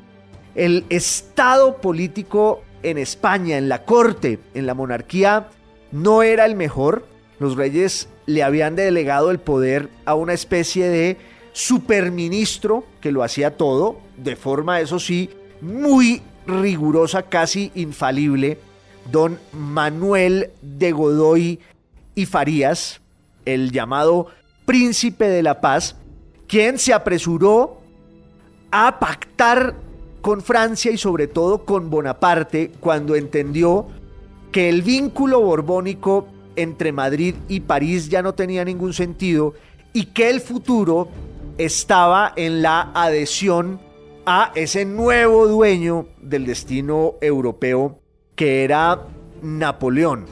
el 0.57 0.85
estado 0.89 1.77
político 1.81 2.63
en 2.83 2.99
España, 2.99 3.59
en 3.59 3.69
la 3.69 3.85
corte, 3.85 4.41
en 4.55 4.67
la 4.67 4.75
monarquía, 4.75 5.49
no 5.93 6.23
era 6.23 6.47
el 6.47 6.57
mejor. 6.57 7.07
Los 7.39 7.57
reyes 7.57 8.09
le 8.25 8.43
habían 8.43 8.75
delegado 8.75 9.31
el 9.31 9.39
poder 9.39 9.91
a 10.07 10.15
una 10.15 10.33
especie 10.33 10.89
de 10.89 11.19
superministro 11.53 12.85
que 13.01 13.13
lo 13.13 13.23
hacía 13.23 13.57
todo, 13.57 13.99
de 14.17 14.35
forma, 14.37 14.81
eso 14.81 14.99
sí, 14.99 15.31
muy 15.61 16.23
rigurosa, 16.47 17.23
casi 17.23 17.71
infalible, 17.75 18.59
don 19.11 19.39
Manuel 19.53 20.51
de 20.63 20.93
Godoy 20.93 21.61
y 22.15 22.27
Farías, 22.27 23.01
el 23.45 23.73
llamado 23.73 24.29
príncipe 24.65 25.29
de 25.29 25.43
la 25.43 25.61
paz, 25.61 25.97
quien 26.47 26.79
se 26.79 26.93
apresuró 26.93 27.81
a 28.71 28.99
pactar 28.99 29.86
con 30.27 30.43
Francia 30.43 30.91
y 30.91 30.99
sobre 30.99 31.29
todo 31.29 31.65
con 31.65 31.89
Bonaparte 31.89 32.73
cuando 32.81 33.15
entendió 33.15 33.87
que 34.51 34.69
el 34.69 34.83
vínculo 34.83 35.41
borbónico 35.41 36.27
entre 36.57 36.91
Madrid 36.91 37.37
y 37.47 37.61
París 37.61 38.09
ya 38.09 38.23
no 38.23 38.35
tenía 38.35 38.65
ningún 38.65 38.93
sentido 38.93 39.55
y 39.93 40.07
que 40.07 40.29
el 40.29 40.41
futuro 40.41 41.07
estaba 41.59 42.33
en 42.35 42.61
la 42.61 42.91
adhesión 42.93 43.79
a 44.27 44.51
ese 44.57 44.85
nuevo 44.85 45.47
dueño 45.47 46.09
del 46.21 46.45
destino 46.45 47.15
europeo 47.21 48.01
que 48.35 48.65
era 48.65 49.07
Napoleón. 49.43 50.27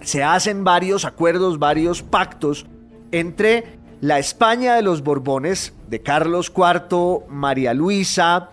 Se 0.00 0.24
hacen 0.24 0.64
varios 0.64 1.04
acuerdos, 1.04 1.58
varios 1.58 2.02
pactos 2.02 2.64
entre 3.12 3.78
la 4.00 4.18
España 4.18 4.74
de 4.74 4.80
los 4.80 5.02
Borbones, 5.02 5.74
de 5.86 6.00
Carlos 6.00 6.50
IV, 6.56 7.26
María 7.28 7.74
Luisa, 7.74 8.52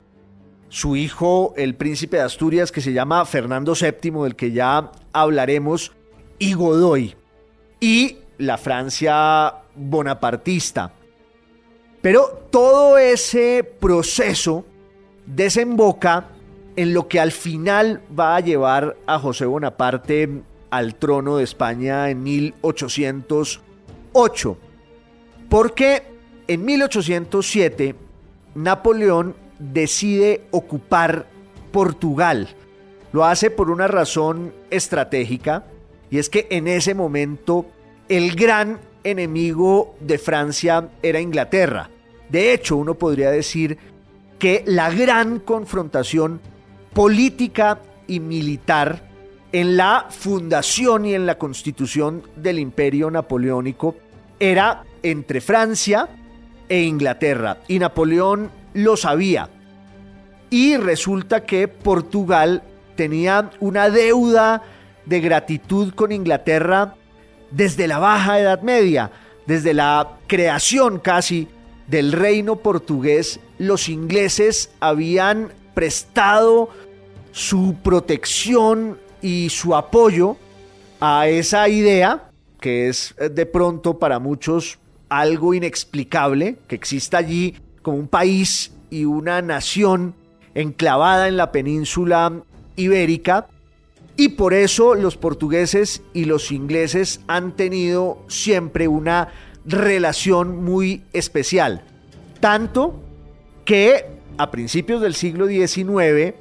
su 0.75 0.95
hijo, 0.97 1.53
el 1.55 1.75
príncipe 1.75 2.17
de 2.17 2.23
Asturias, 2.23 2.69
que 2.69 2.81
se 2.81 2.91
llama 2.91 3.23
Fernando 3.23 3.75
VII, 3.79 4.23
del 4.23 4.35
que 4.35 4.51
ya 4.51 4.91
hablaremos, 5.13 5.93
y 6.37 6.51
Godoy, 6.51 7.15
y 7.79 8.17
la 8.37 8.57
Francia 8.57 9.53
bonapartista. 9.73 10.91
Pero 12.01 12.47
todo 12.51 12.97
ese 12.97 13.63
proceso 13.63 14.65
desemboca 15.25 16.27
en 16.75 16.93
lo 16.93 17.07
que 17.07 17.21
al 17.21 17.31
final 17.31 18.01
va 18.19 18.35
a 18.35 18.41
llevar 18.41 18.97
a 19.07 19.17
José 19.17 19.45
Bonaparte 19.45 20.41
al 20.71 20.95
trono 20.95 21.37
de 21.37 21.45
España 21.45 22.09
en 22.09 22.21
1808. 22.21 24.57
Porque 25.47 26.03
en 26.49 26.65
1807 26.65 27.95
Napoleón 28.55 29.44
decide 29.59 30.43
ocupar 30.51 31.27
Portugal. 31.71 32.49
Lo 33.11 33.25
hace 33.25 33.49
por 33.49 33.69
una 33.69 33.87
razón 33.87 34.53
estratégica 34.69 35.65
y 36.09 36.19
es 36.19 36.29
que 36.29 36.47
en 36.49 36.67
ese 36.67 36.93
momento 36.93 37.65
el 38.09 38.35
gran 38.35 38.79
enemigo 39.03 39.95
de 39.99 40.17
Francia 40.17 40.89
era 41.01 41.19
Inglaterra. 41.19 41.89
De 42.29 42.53
hecho, 42.53 42.75
uno 42.75 42.95
podría 42.95 43.31
decir 43.31 43.77
que 44.39 44.63
la 44.65 44.89
gran 44.89 45.39
confrontación 45.39 46.41
política 46.93 47.79
y 48.07 48.19
militar 48.19 49.09
en 49.51 49.77
la 49.77 50.07
fundación 50.09 51.05
y 51.05 51.13
en 51.13 51.25
la 51.25 51.37
constitución 51.37 52.23
del 52.35 52.59
imperio 52.59 53.09
napoleónico 53.09 53.95
era 54.39 54.83
entre 55.01 55.39
Francia 55.39 56.09
e 56.67 56.81
Inglaterra. 56.81 57.59
Y 57.67 57.79
Napoleón 57.79 58.49
lo 58.75 58.95
sabía. 58.95 59.49
Y 60.51 60.77
resulta 60.77 61.43
que 61.43 61.67
Portugal 61.67 62.61
tenía 62.95 63.49
una 63.59 63.89
deuda 63.89 64.61
de 65.05 65.19
gratitud 65.21 65.93
con 65.93 66.11
Inglaterra 66.11 66.95
desde 67.49 67.87
la 67.87 67.97
Baja 67.97 68.39
Edad 68.39 68.61
Media, 68.61 69.11
desde 69.47 69.73
la 69.73 70.17
creación 70.27 70.99
casi 70.99 71.47
del 71.87 72.11
reino 72.11 72.57
portugués, 72.57 73.39
los 73.57 73.89
ingleses 73.89 74.71
habían 74.79 75.51
prestado 75.73 76.69
su 77.31 77.75
protección 77.83 78.99
y 79.21 79.49
su 79.49 79.75
apoyo 79.75 80.37
a 80.99 81.27
esa 81.27 81.67
idea, 81.69 82.29
que 82.59 82.89
es 82.89 83.13
eh, 83.19 83.29
de 83.29 83.45
pronto 83.45 83.99
para 83.99 84.19
muchos 84.19 84.79
algo 85.09 85.53
inexplicable, 85.53 86.57
que 86.67 86.75
exista 86.75 87.17
allí 87.17 87.55
como 87.85 87.97
un 87.99 88.07
país 88.07 88.73
y 88.89 89.05
una 89.05 89.43
nación 89.43 90.15
enclavada 90.55 91.27
en 91.27 91.37
la 91.37 91.51
península 91.51 92.33
ibérica, 92.75 93.45
y 94.17 94.29
por 94.29 94.55
eso 94.55 94.95
los 94.95 95.17
portugueses 95.17 96.01
y 96.11 96.25
los 96.25 96.51
ingleses 96.51 97.21
han 97.27 97.55
tenido 97.55 98.17
siempre 98.27 98.87
una 98.87 99.27
relación 99.65 100.63
muy 100.63 101.03
especial. 101.13 101.83
Tanto 102.39 102.99
que 103.65 104.05
a 104.39 104.49
principios 104.49 104.99
del 104.99 105.13
siglo 105.13 105.45
XIX 105.45 106.33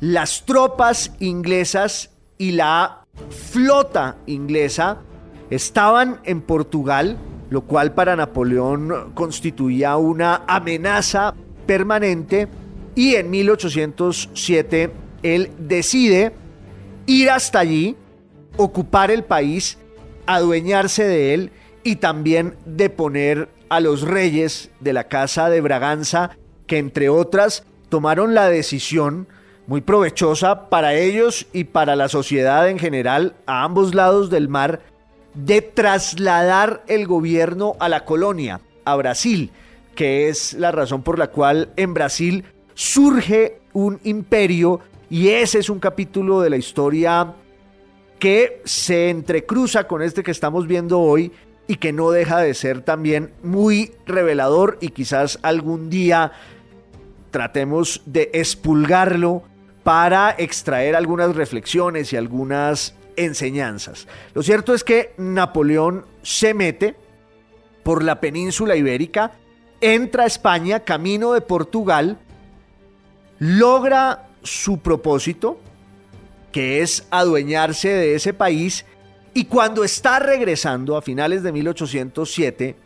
las 0.00 0.46
tropas 0.46 1.12
inglesas 1.18 2.10
y 2.38 2.52
la 2.52 3.04
flota 3.28 4.16
inglesa 4.24 5.02
estaban 5.50 6.20
en 6.24 6.40
Portugal, 6.40 7.18
lo 7.52 7.60
cual 7.60 7.92
para 7.92 8.16
Napoleón 8.16 9.12
constituía 9.12 9.98
una 9.98 10.42
amenaza 10.46 11.34
permanente 11.66 12.48
y 12.94 13.16
en 13.16 13.28
1807 13.28 14.90
él 15.22 15.50
decide 15.58 16.32
ir 17.04 17.28
hasta 17.28 17.58
allí, 17.58 17.94
ocupar 18.56 19.10
el 19.10 19.24
país, 19.24 19.76
adueñarse 20.24 21.04
de 21.04 21.34
él 21.34 21.50
y 21.84 21.96
también 21.96 22.56
deponer 22.64 23.50
a 23.68 23.80
los 23.80 24.00
reyes 24.00 24.70
de 24.80 24.94
la 24.94 25.04
Casa 25.08 25.50
de 25.50 25.60
Braganza, 25.60 26.38
que 26.66 26.78
entre 26.78 27.10
otras 27.10 27.64
tomaron 27.90 28.34
la 28.34 28.48
decisión 28.48 29.28
muy 29.66 29.82
provechosa 29.82 30.70
para 30.70 30.94
ellos 30.94 31.46
y 31.52 31.64
para 31.64 31.96
la 31.96 32.08
sociedad 32.08 32.70
en 32.70 32.78
general 32.78 33.34
a 33.44 33.62
ambos 33.62 33.94
lados 33.94 34.30
del 34.30 34.48
mar 34.48 34.80
de 35.34 35.62
trasladar 35.62 36.84
el 36.88 37.06
gobierno 37.06 37.76
a 37.80 37.88
la 37.88 38.04
colonia, 38.04 38.60
a 38.84 38.96
Brasil, 38.96 39.50
que 39.94 40.28
es 40.28 40.54
la 40.54 40.72
razón 40.72 41.02
por 41.02 41.18
la 41.18 41.28
cual 41.28 41.70
en 41.76 41.94
Brasil 41.94 42.44
surge 42.74 43.60
un 43.72 44.00
imperio 44.04 44.80
y 45.10 45.28
ese 45.28 45.58
es 45.58 45.68
un 45.68 45.78
capítulo 45.78 46.40
de 46.40 46.50
la 46.50 46.56
historia 46.56 47.34
que 48.18 48.62
se 48.64 49.10
entrecruza 49.10 49.84
con 49.84 50.02
este 50.02 50.22
que 50.22 50.30
estamos 50.30 50.66
viendo 50.66 51.00
hoy 51.00 51.32
y 51.66 51.76
que 51.76 51.92
no 51.92 52.10
deja 52.10 52.38
de 52.38 52.54
ser 52.54 52.82
también 52.82 53.32
muy 53.42 53.92
revelador 54.06 54.78
y 54.80 54.88
quizás 54.88 55.38
algún 55.42 55.90
día 55.90 56.32
tratemos 57.30 58.02
de 58.06 58.30
expulgarlo 58.32 59.42
para 59.82 60.34
extraer 60.38 60.94
algunas 60.94 61.34
reflexiones 61.34 62.12
y 62.12 62.16
algunas 62.16 62.94
enseñanzas. 63.16 64.06
Lo 64.34 64.42
cierto 64.42 64.74
es 64.74 64.84
que 64.84 65.14
Napoleón 65.16 66.04
se 66.22 66.54
mete 66.54 66.94
por 67.82 68.02
la 68.02 68.20
península 68.20 68.76
ibérica, 68.76 69.32
entra 69.80 70.24
a 70.24 70.26
España, 70.26 70.80
camino 70.80 71.32
de 71.32 71.40
Portugal, 71.40 72.18
logra 73.38 74.28
su 74.42 74.78
propósito, 74.78 75.60
que 76.52 76.82
es 76.82 77.06
adueñarse 77.10 77.88
de 77.88 78.14
ese 78.14 78.34
país, 78.34 78.84
y 79.34 79.46
cuando 79.46 79.82
está 79.82 80.18
regresando 80.18 80.96
a 80.96 81.02
finales 81.02 81.42
de 81.42 81.52
1807, 81.52 82.76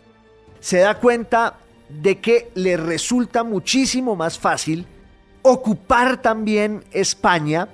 se 0.60 0.78
da 0.78 0.98
cuenta 0.98 1.58
de 1.88 2.18
que 2.20 2.50
le 2.54 2.76
resulta 2.76 3.44
muchísimo 3.44 4.16
más 4.16 4.38
fácil 4.38 4.86
ocupar 5.42 6.20
también 6.22 6.84
España, 6.90 7.68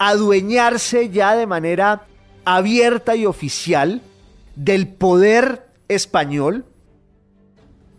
adueñarse 0.00 1.10
ya 1.10 1.36
de 1.36 1.46
manera 1.46 2.06
abierta 2.46 3.14
y 3.16 3.26
oficial 3.26 4.00
del 4.56 4.88
poder 4.88 5.66
español. 5.88 6.64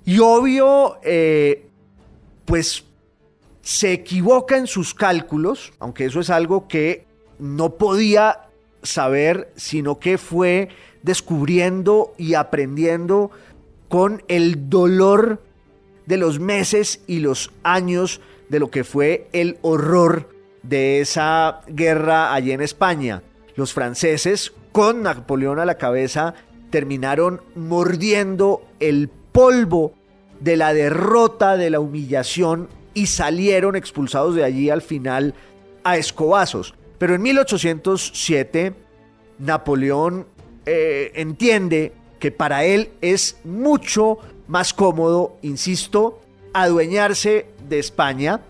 Y 0.04 0.18
obvio, 0.18 0.98
eh, 1.04 1.68
pues 2.46 2.84
se 3.62 3.94
equivoca 3.94 4.58
en 4.58 4.66
sus 4.66 4.96
cálculos, 4.96 5.74
aunque 5.78 6.06
eso 6.06 6.20
es 6.20 6.32
algo 6.32 6.68
que 6.68 7.06
no 7.38 7.76
podía 7.76 8.48
saber, 8.82 9.54
sino 9.56 10.00
que 10.00 10.18
fue 10.18 10.70
descubriendo 11.04 12.16
y 12.18 12.34
aprendiendo 12.34 13.30
con 13.90 14.24
el 14.28 14.72
dolor 14.72 15.40
de 16.08 16.18
los 16.18 16.40
meses 16.40 17.02
y 17.06 17.20
los 17.20 17.52
años 17.62 18.22
de 18.50 18.60
lo 18.60 18.72
que 18.72 18.84
fue 18.84 19.28
el 19.34 19.60
horror 19.62 20.41
de 20.64 21.02
esa 21.02 21.62
guerra 21.68 22.34
allí 22.34 22.52
en 22.52 22.62
España. 22.62 23.24
Los 23.56 23.74
franceses, 23.74 24.54
con 24.72 25.04
Napoleón 25.04 25.60
a 25.60 25.66
la 25.66 25.78
cabeza, 25.78 26.34
terminaron 26.70 27.42
mordiendo 27.56 28.66
el 28.80 29.10
polvo 29.32 29.94
de 30.40 30.58
la 30.58 30.74
derrota, 30.74 31.58
de 31.58 31.70
la 31.70 31.80
humillación 31.80 32.70
y 32.94 33.08
salieron 33.08 33.76
expulsados 33.76 34.36
de 34.36 34.44
allí 34.44 34.70
al 34.70 34.82
final 34.82 35.34
a 35.84 35.98
escobazos. 35.98 36.74
Pero 36.98 37.16
en 37.16 37.22
1807 37.22 38.74
Napoleón 39.40 40.28
eh, 40.66 41.12
entiende 41.16 41.94
que 42.20 42.32
para 42.32 42.64
él 42.64 42.92
es 43.02 43.38
mucho 43.44 44.20
más 44.48 44.74
cómodo, 44.74 45.38
insisto, 45.42 46.22
adueñarse 46.54 47.48
de 47.68 47.80
España 47.80 48.42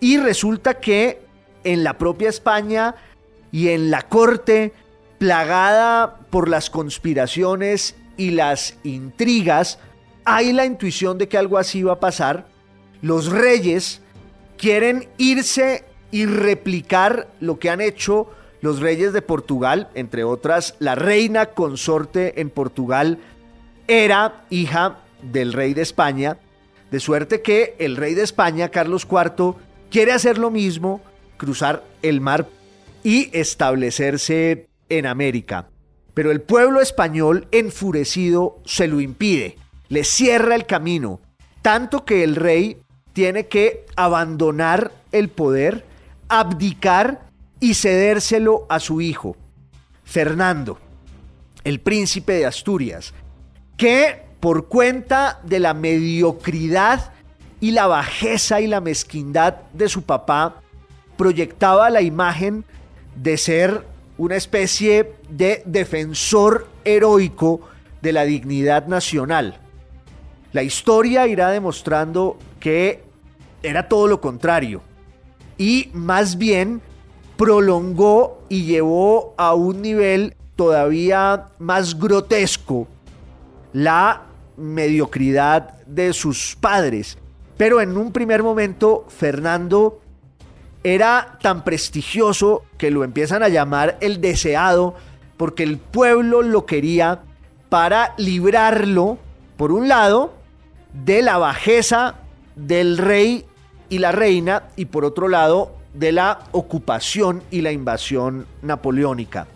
y 0.00 0.18
resulta 0.18 0.74
que 0.80 1.23
en 1.64 1.84
la 1.84 1.98
propia 1.98 2.28
España 2.28 2.94
y 3.50 3.68
en 3.68 3.90
la 3.90 4.02
corte, 4.02 4.72
plagada 5.18 6.18
por 6.30 6.48
las 6.48 6.70
conspiraciones 6.70 7.96
y 8.16 8.30
las 8.30 8.76
intrigas, 8.84 9.78
hay 10.24 10.52
la 10.52 10.66
intuición 10.66 11.18
de 11.18 11.28
que 11.28 11.38
algo 11.38 11.58
así 11.58 11.82
va 11.82 11.94
a 11.94 12.00
pasar. 12.00 12.46
Los 13.02 13.30
reyes 13.30 14.00
quieren 14.56 15.08
irse 15.18 15.84
y 16.10 16.26
replicar 16.26 17.28
lo 17.40 17.58
que 17.58 17.70
han 17.70 17.80
hecho 17.80 18.30
los 18.64 18.80
reyes 18.80 19.12
de 19.12 19.20
Portugal, 19.20 19.90
entre 19.94 20.24
otras, 20.24 20.74
la 20.78 20.94
reina 20.94 21.50
consorte 21.50 22.40
en 22.40 22.48
Portugal 22.48 23.18
era 23.86 24.46
hija 24.48 25.00
del 25.20 25.52
rey 25.52 25.74
de 25.74 25.82
España, 25.82 26.38
de 26.90 26.98
suerte 26.98 27.42
que 27.42 27.76
el 27.78 27.96
rey 27.96 28.14
de 28.14 28.22
España, 28.22 28.70
Carlos 28.70 29.06
IV, 29.06 29.56
quiere 29.90 30.12
hacer 30.12 30.38
lo 30.38 30.50
mismo, 30.50 31.02
cruzar 31.36 31.84
el 32.02 32.20
mar 32.20 32.48
y 33.02 33.30
establecerse 33.36 34.68
en 34.88 35.06
América. 35.06 35.68
Pero 36.14 36.30
el 36.30 36.40
pueblo 36.40 36.80
español 36.80 37.48
enfurecido 37.50 38.60
se 38.64 38.86
lo 38.86 39.00
impide, 39.00 39.56
le 39.88 40.04
cierra 40.04 40.54
el 40.54 40.66
camino, 40.66 41.20
tanto 41.62 42.04
que 42.04 42.22
el 42.22 42.36
rey 42.36 42.78
tiene 43.12 43.46
que 43.46 43.86
abandonar 43.96 44.92
el 45.12 45.28
poder, 45.28 45.84
abdicar 46.28 47.28
y 47.60 47.74
cedérselo 47.74 48.66
a 48.68 48.80
su 48.80 49.00
hijo, 49.00 49.36
Fernando, 50.04 50.78
el 51.64 51.80
príncipe 51.80 52.34
de 52.34 52.46
Asturias, 52.46 53.14
que 53.76 54.22
por 54.40 54.68
cuenta 54.68 55.40
de 55.44 55.60
la 55.60 55.72
mediocridad 55.72 57.12
y 57.60 57.70
la 57.70 57.86
bajeza 57.86 58.60
y 58.60 58.66
la 58.66 58.80
mezquindad 58.80 59.54
de 59.72 59.88
su 59.88 60.02
papá, 60.02 60.60
proyectaba 61.16 61.90
la 61.90 62.02
imagen 62.02 62.64
de 63.16 63.36
ser 63.36 63.84
una 64.18 64.36
especie 64.36 65.12
de 65.28 65.62
defensor 65.66 66.68
heroico 66.84 67.60
de 68.02 68.12
la 68.12 68.24
dignidad 68.24 68.86
nacional. 68.86 69.58
La 70.52 70.62
historia 70.62 71.26
irá 71.26 71.50
demostrando 71.50 72.38
que 72.60 73.02
era 73.62 73.88
todo 73.88 74.06
lo 74.06 74.20
contrario 74.20 74.82
y 75.58 75.90
más 75.92 76.38
bien 76.38 76.80
prolongó 77.36 78.42
y 78.48 78.64
llevó 78.64 79.34
a 79.36 79.54
un 79.54 79.82
nivel 79.82 80.36
todavía 80.54 81.46
más 81.58 81.98
grotesco 81.98 82.86
la 83.72 84.22
mediocridad 84.56 85.82
de 85.86 86.12
sus 86.12 86.56
padres. 86.60 87.18
Pero 87.56 87.80
en 87.80 87.96
un 87.96 88.12
primer 88.12 88.42
momento 88.42 89.04
Fernando 89.08 90.00
era 90.84 91.38
tan 91.40 91.64
prestigioso 91.64 92.62
que 92.78 92.90
lo 92.90 93.02
empiezan 93.02 93.42
a 93.42 93.48
llamar 93.48 93.96
el 94.00 94.20
deseado 94.20 94.94
porque 95.36 95.62
el 95.62 95.78
pueblo 95.78 96.42
lo 96.42 96.66
quería 96.66 97.22
para 97.70 98.14
librarlo, 98.18 99.18
por 99.56 99.72
un 99.72 99.88
lado, 99.88 100.34
de 100.92 101.22
la 101.22 101.38
bajeza 101.38 102.16
del 102.54 102.98
rey 102.98 103.46
y 103.88 103.98
la 103.98 104.12
reina 104.12 104.64
y 104.76 104.84
por 104.84 105.04
otro 105.04 105.28
lado 105.28 105.74
de 105.94 106.12
la 106.12 106.40
ocupación 106.52 107.42
y 107.50 107.62
la 107.62 107.72
invasión 107.72 108.46
napoleónica. 108.62 109.46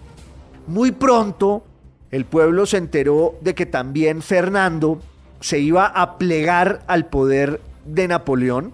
Muy 0.67 0.93
pronto 0.93 1.65
el 2.11 2.25
pueblo 2.25 2.65
se 2.65 2.79
enteró 2.79 3.37
de 3.43 3.55
que 3.55 3.67
también 3.67 4.23
Fernando 4.23 5.01
se 5.41 5.59
iba 5.59 5.87
a 5.87 6.17
plegar 6.17 6.83
al 6.87 7.07
poder 7.07 7.61
de 7.85 8.09
Napoleón 8.09 8.73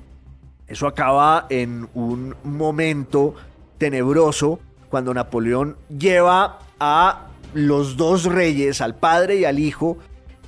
eso 0.67 0.87
acaba 0.87 1.47
en 1.51 1.89
un 1.95 2.35
momento 2.43 3.35
tenebroso 3.79 4.61
cuando 4.89 5.13
Napoleón 5.13 5.77
lleva 5.89 6.61
a 6.81 7.29
los 7.53 7.97
dos 7.97 8.25
reyes, 8.25 8.81
al 8.81 8.97
padre 8.97 9.37
y 9.37 9.45
al 9.45 9.59
hijo, 9.59 9.99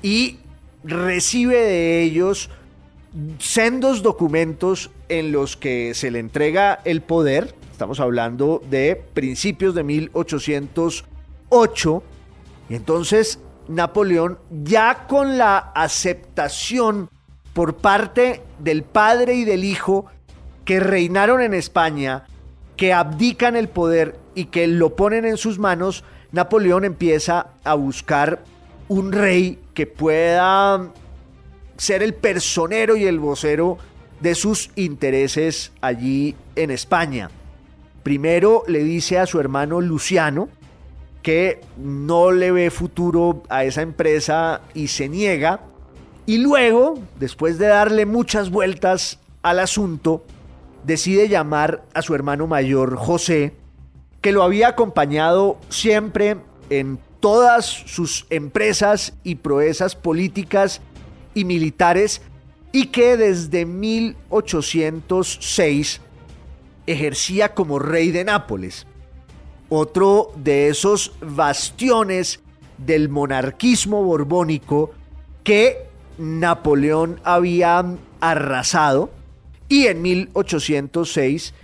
y 0.02 0.38
recibe 0.84 1.56
de 1.56 2.02
ellos 2.02 2.50
sendos 3.38 4.02
documentos 4.02 4.90
en 5.08 5.32
los 5.32 5.56
que 5.56 5.94
se 5.94 6.10
le 6.10 6.18
entrega 6.18 6.80
el 6.84 7.00
poder. 7.02 7.54
Estamos 7.72 7.98
hablando 8.00 8.62
de 8.70 9.02
principios 9.14 9.74
de 9.74 9.84
1808. 9.84 12.02
Y 12.68 12.74
entonces 12.74 13.38
Napoleón, 13.68 14.38
ya 14.50 15.06
con 15.06 15.38
la 15.38 15.58
aceptación 15.74 17.08
por 17.56 17.76
parte 17.76 18.42
del 18.58 18.82
padre 18.82 19.32
y 19.36 19.46
del 19.46 19.64
hijo 19.64 20.04
que 20.66 20.78
reinaron 20.78 21.40
en 21.40 21.54
España, 21.54 22.26
que 22.76 22.92
abdican 22.92 23.56
el 23.56 23.70
poder 23.70 24.18
y 24.34 24.44
que 24.44 24.66
lo 24.66 24.94
ponen 24.94 25.24
en 25.24 25.38
sus 25.38 25.58
manos, 25.58 26.04
Napoleón 26.32 26.84
empieza 26.84 27.46
a 27.64 27.72
buscar 27.72 28.44
un 28.88 29.10
rey 29.10 29.58
que 29.72 29.86
pueda 29.86 30.92
ser 31.78 32.02
el 32.02 32.12
personero 32.12 32.94
y 32.94 33.06
el 33.06 33.18
vocero 33.18 33.78
de 34.20 34.34
sus 34.34 34.68
intereses 34.76 35.72
allí 35.80 36.36
en 36.56 36.70
España. 36.70 37.30
Primero 38.02 38.64
le 38.66 38.84
dice 38.84 39.18
a 39.18 39.24
su 39.24 39.40
hermano 39.40 39.80
Luciano 39.80 40.50
que 41.22 41.62
no 41.78 42.32
le 42.32 42.52
ve 42.52 42.70
futuro 42.70 43.44
a 43.48 43.64
esa 43.64 43.80
empresa 43.80 44.60
y 44.74 44.88
se 44.88 45.08
niega. 45.08 45.60
Y 46.26 46.38
luego, 46.38 46.98
después 47.20 47.58
de 47.58 47.68
darle 47.68 48.04
muchas 48.04 48.50
vueltas 48.50 49.20
al 49.42 49.60
asunto, 49.60 50.24
decide 50.84 51.28
llamar 51.28 51.84
a 51.94 52.02
su 52.02 52.16
hermano 52.16 52.48
mayor 52.48 52.96
José, 52.96 53.54
que 54.20 54.32
lo 54.32 54.42
había 54.42 54.66
acompañado 54.68 55.58
siempre 55.68 56.38
en 56.68 56.98
todas 57.20 57.66
sus 57.66 58.26
empresas 58.30 59.12
y 59.22 59.36
proezas 59.36 59.94
políticas 59.94 60.80
y 61.32 61.44
militares 61.44 62.22
y 62.72 62.86
que 62.86 63.16
desde 63.16 63.66
1806 63.66 66.00
ejercía 66.86 67.54
como 67.54 67.78
rey 67.78 68.10
de 68.10 68.24
Nápoles, 68.24 68.88
otro 69.68 70.32
de 70.36 70.68
esos 70.68 71.12
bastiones 71.20 72.40
del 72.78 73.08
monarquismo 73.08 74.02
borbónico 74.02 74.90
que 75.42 75.85
Napoleón 76.18 77.20
había 77.24 77.84
arrasado 78.20 79.10
y 79.68 79.86
en 79.86 80.02
1806 80.02 81.54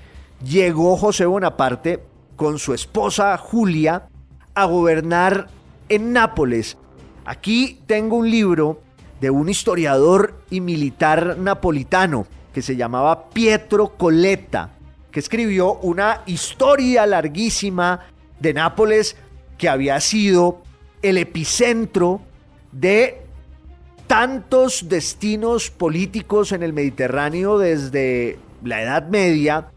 llegó 0.45 0.97
José 0.97 1.27
Bonaparte 1.27 2.03
con 2.37 2.59
su 2.59 2.75
esposa 2.75 3.37
Julia 3.38 4.09
a 4.55 4.65
gobernar 4.65 5.49
en 5.88 6.12
Nápoles. 6.12 6.77
Aquí 7.25 7.81
tengo 7.87 8.17
un 8.17 8.31
libro 8.31 8.81
de 9.21 9.31
un 9.31 9.49
historiador 9.49 10.43
y 10.51 10.61
militar 10.61 11.38
napolitano 11.38 12.27
que 12.53 12.62
se 12.62 12.77
llamaba 12.77 13.31
Pietro 13.31 13.97
Coletta, 13.97 14.71
que 15.11 15.21
escribió 15.21 15.75
una 15.75 16.23
historia 16.27 17.07
larguísima 17.07 18.01
de 18.41 18.53
Nápoles 18.53 19.17
que 19.57 19.69
había 19.69 20.01
sido 20.01 20.62
el 21.03 21.19
epicentro 21.19 22.21
de 22.73 23.22
tantos 24.12 24.90
destinos 24.90 25.70
políticos 25.70 26.53
en 26.53 26.62
el 26.62 26.75
Mediterráneo 26.75 27.57
desde 27.57 28.38
la 28.62 28.83
Edad 28.83 29.09
Media 29.09 29.68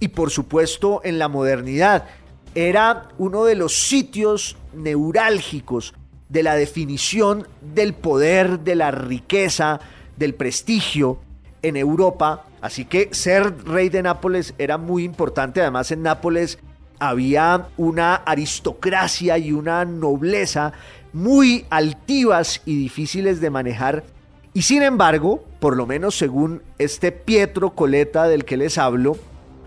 y 0.00 0.08
por 0.08 0.32
supuesto 0.32 1.00
en 1.04 1.20
la 1.20 1.28
modernidad. 1.28 2.08
Era 2.56 3.06
uno 3.18 3.44
de 3.44 3.54
los 3.54 3.86
sitios 3.86 4.56
neurálgicos 4.72 5.94
de 6.28 6.42
la 6.42 6.56
definición 6.56 7.46
del 7.60 7.94
poder, 7.94 8.58
de 8.58 8.74
la 8.74 8.90
riqueza, 8.90 9.78
del 10.16 10.34
prestigio 10.34 11.20
en 11.62 11.76
Europa. 11.76 12.46
Así 12.62 12.86
que 12.86 13.10
ser 13.14 13.64
rey 13.64 13.90
de 13.90 14.02
Nápoles 14.02 14.54
era 14.58 14.76
muy 14.76 15.04
importante. 15.04 15.60
Además 15.60 15.92
en 15.92 16.02
Nápoles 16.02 16.58
había 16.98 17.68
una 17.76 18.14
aristocracia 18.14 19.38
y 19.38 19.52
una 19.52 19.84
nobleza 19.84 20.72
muy 21.12 21.64
altivas 21.70 22.60
y 22.64 22.76
difíciles 22.76 23.40
de 23.40 23.50
manejar. 23.50 24.04
Y 24.52 24.62
sin 24.62 24.82
embargo, 24.82 25.44
por 25.60 25.76
lo 25.76 25.86
menos 25.86 26.16
según 26.16 26.62
este 26.78 27.12
Pietro 27.12 27.70
Coleta 27.70 28.28
del 28.28 28.44
que 28.44 28.56
les 28.56 28.78
hablo, 28.78 29.16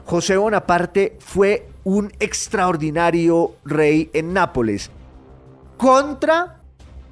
José 0.05 0.37
Bonaparte 0.37 1.17
fue 1.19 1.67
un 1.83 2.11
extraordinario 2.19 3.55
rey 3.65 4.09
en 4.13 4.33
Nápoles 4.33 4.89
contra 5.77 6.61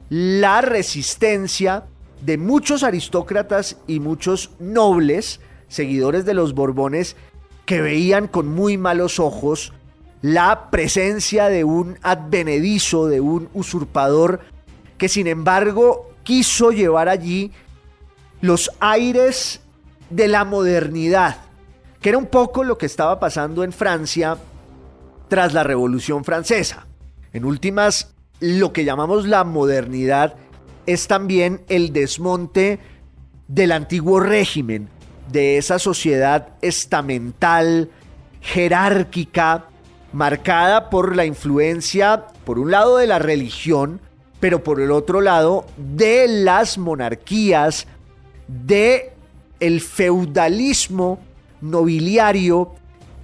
la 0.09 0.61
resistencia 0.61 1.85
de 2.21 2.37
muchos 2.37 2.83
aristócratas 2.83 3.77
y 3.87 3.99
muchos 3.99 4.51
nobles, 4.59 5.39
seguidores 5.67 6.25
de 6.25 6.33
los 6.33 6.53
Borbones, 6.53 7.15
que 7.65 7.81
veían 7.81 8.27
con 8.27 8.47
muy 8.47 8.77
malos 8.77 9.19
ojos 9.19 9.73
la 10.25 10.71
presencia 10.71 11.49
de 11.49 11.63
un 11.63 11.99
advenedizo, 12.01 13.05
de 13.05 13.21
un 13.21 13.47
usurpador, 13.53 14.39
que 14.97 15.07
sin 15.07 15.27
embargo 15.27 16.15
quiso 16.23 16.71
llevar 16.71 17.09
allí 17.09 17.51
los 18.41 18.71
aires 18.79 19.61
de 20.09 20.27
la 20.27 20.43
modernidad, 20.43 21.41
que 22.01 22.09
era 22.09 22.17
un 22.17 22.25
poco 22.25 22.63
lo 22.63 22.75
que 22.75 22.87
estaba 22.87 23.19
pasando 23.19 23.63
en 23.63 23.71
Francia 23.71 24.35
tras 25.27 25.53
la 25.53 25.63
Revolución 25.63 26.23
Francesa. 26.23 26.87
En 27.31 27.45
últimas, 27.45 28.15
lo 28.39 28.73
que 28.73 28.83
llamamos 28.83 29.27
la 29.27 29.43
modernidad 29.43 30.37
es 30.87 31.05
también 31.07 31.61
el 31.69 31.93
desmonte 31.93 32.79
del 33.47 33.71
antiguo 33.71 34.19
régimen, 34.19 34.89
de 35.31 35.59
esa 35.59 35.77
sociedad 35.77 36.49
estamental, 36.63 37.91
jerárquica, 38.41 39.65
marcada 40.15 40.89
por 40.89 41.13
la 41.13 41.25
influencia, 41.25 42.27
por 42.45 42.57
un 42.57 42.71
lado, 42.71 42.97
de 42.97 43.05
la 43.05 43.19
religión, 43.19 43.99
pero 44.39 44.63
por 44.63 44.79
el 44.79 44.91
otro 44.91 45.19
lado, 45.19 45.65
de 45.75 46.29
las 46.29 46.77
monarquías, 46.77 47.85
de 48.47 49.11
el 49.59 49.81
feudalismo 49.81 51.19
nobiliario 51.59 52.75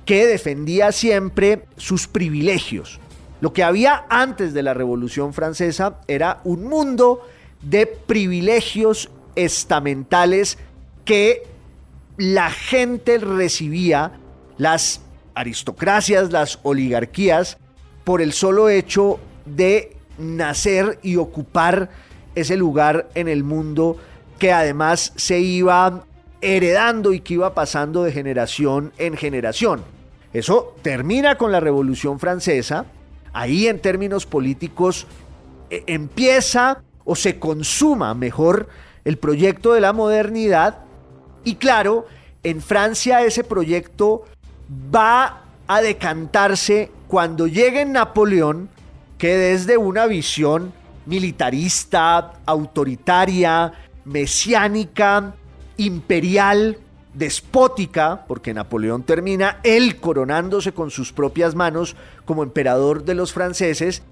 que 0.03 0.27
defendía 0.27 0.91
siempre 0.91 1.63
sus 1.77 2.07
privilegios. 2.09 2.99
Lo 3.39 3.53
que 3.53 3.63
había 3.63 4.05
antes 4.09 4.53
de 4.53 4.61
la 4.61 4.73
Revolución 4.73 5.33
Francesa 5.33 6.01
era 6.09 6.41
un 6.43 6.65
mundo 6.65 7.21
de 7.61 7.87
privilegios 7.87 9.09
estamentales 9.35 10.57
que 11.05 11.43
la 12.17 12.51
gente 12.51 13.17
recibía 13.17 14.11
las 14.57 14.99
aristocracias, 15.35 16.31
las 16.31 16.59
oligarquías, 16.63 17.57
por 18.03 18.21
el 18.21 18.33
solo 18.33 18.69
hecho 18.69 19.19
de 19.45 19.95
nacer 20.17 20.99
y 21.01 21.17
ocupar 21.17 21.89
ese 22.35 22.57
lugar 22.57 23.09
en 23.15 23.27
el 23.27 23.43
mundo 23.43 23.97
que 24.39 24.51
además 24.51 25.13
se 25.15 25.39
iba 25.39 26.05
heredando 26.41 27.13
y 27.13 27.19
que 27.19 27.35
iba 27.35 27.53
pasando 27.53 28.03
de 28.03 28.11
generación 28.11 28.91
en 28.97 29.15
generación. 29.15 29.83
Eso 30.33 30.75
termina 30.81 31.37
con 31.37 31.51
la 31.51 31.59
Revolución 31.59 32.19
Francesa, 32.19 32.85
ahí 33.33 33.67
en 33.67 33.79
términos 33.79 34.25
políticos 34.25 35.05
e, 35.69 35.83
empieza 35.87 36.81
o 37.03 37.15
se 37.15 37.37
consuma 37.37 38.13
mejor 38.13 38.69
el 39.03 39.17
proyecto 39.17 39.73
de 39.73 39.81
la 39.81 39.93
modernidad 39.93 40.79
y 41.43 41.55
claro, 41.55 42.05
en 42.43 42.61
Francia 42.61 43.23
ese 43.23 43.43
proyecto 43.43 44.23
va 44.71 45.43
a 45.67 45.81
decantarse 45.81 46.91
cuando 47.07 47.47
llegue 47.47 47.85
Napoleón, 47.85 48.69
que 49.17 49.35
desde 49.37 49.77
una 49.77 50.05
visión 50.07 50.73
militarista, 51.05 52.33
autoritaria, 52.45 53.73
mesiánica, 54.05 55.35
imperial, 55.77 56.77
despótica, 57.13 58.25
porque 58.27 58.53
Napoleón 58.53 59.03
termina 59.03 59.59
él 59.63 59.97
coronándose 59.97 60.71
con 60.71 60.91
sus 60.91 61.11
propias 61.11 61.55
manos 61.55 61.95
como 62.25 62.43
emperador 62.43 63.03
de 63.03 63.15
los 63.15 63.33
franceses, 63.33 64.03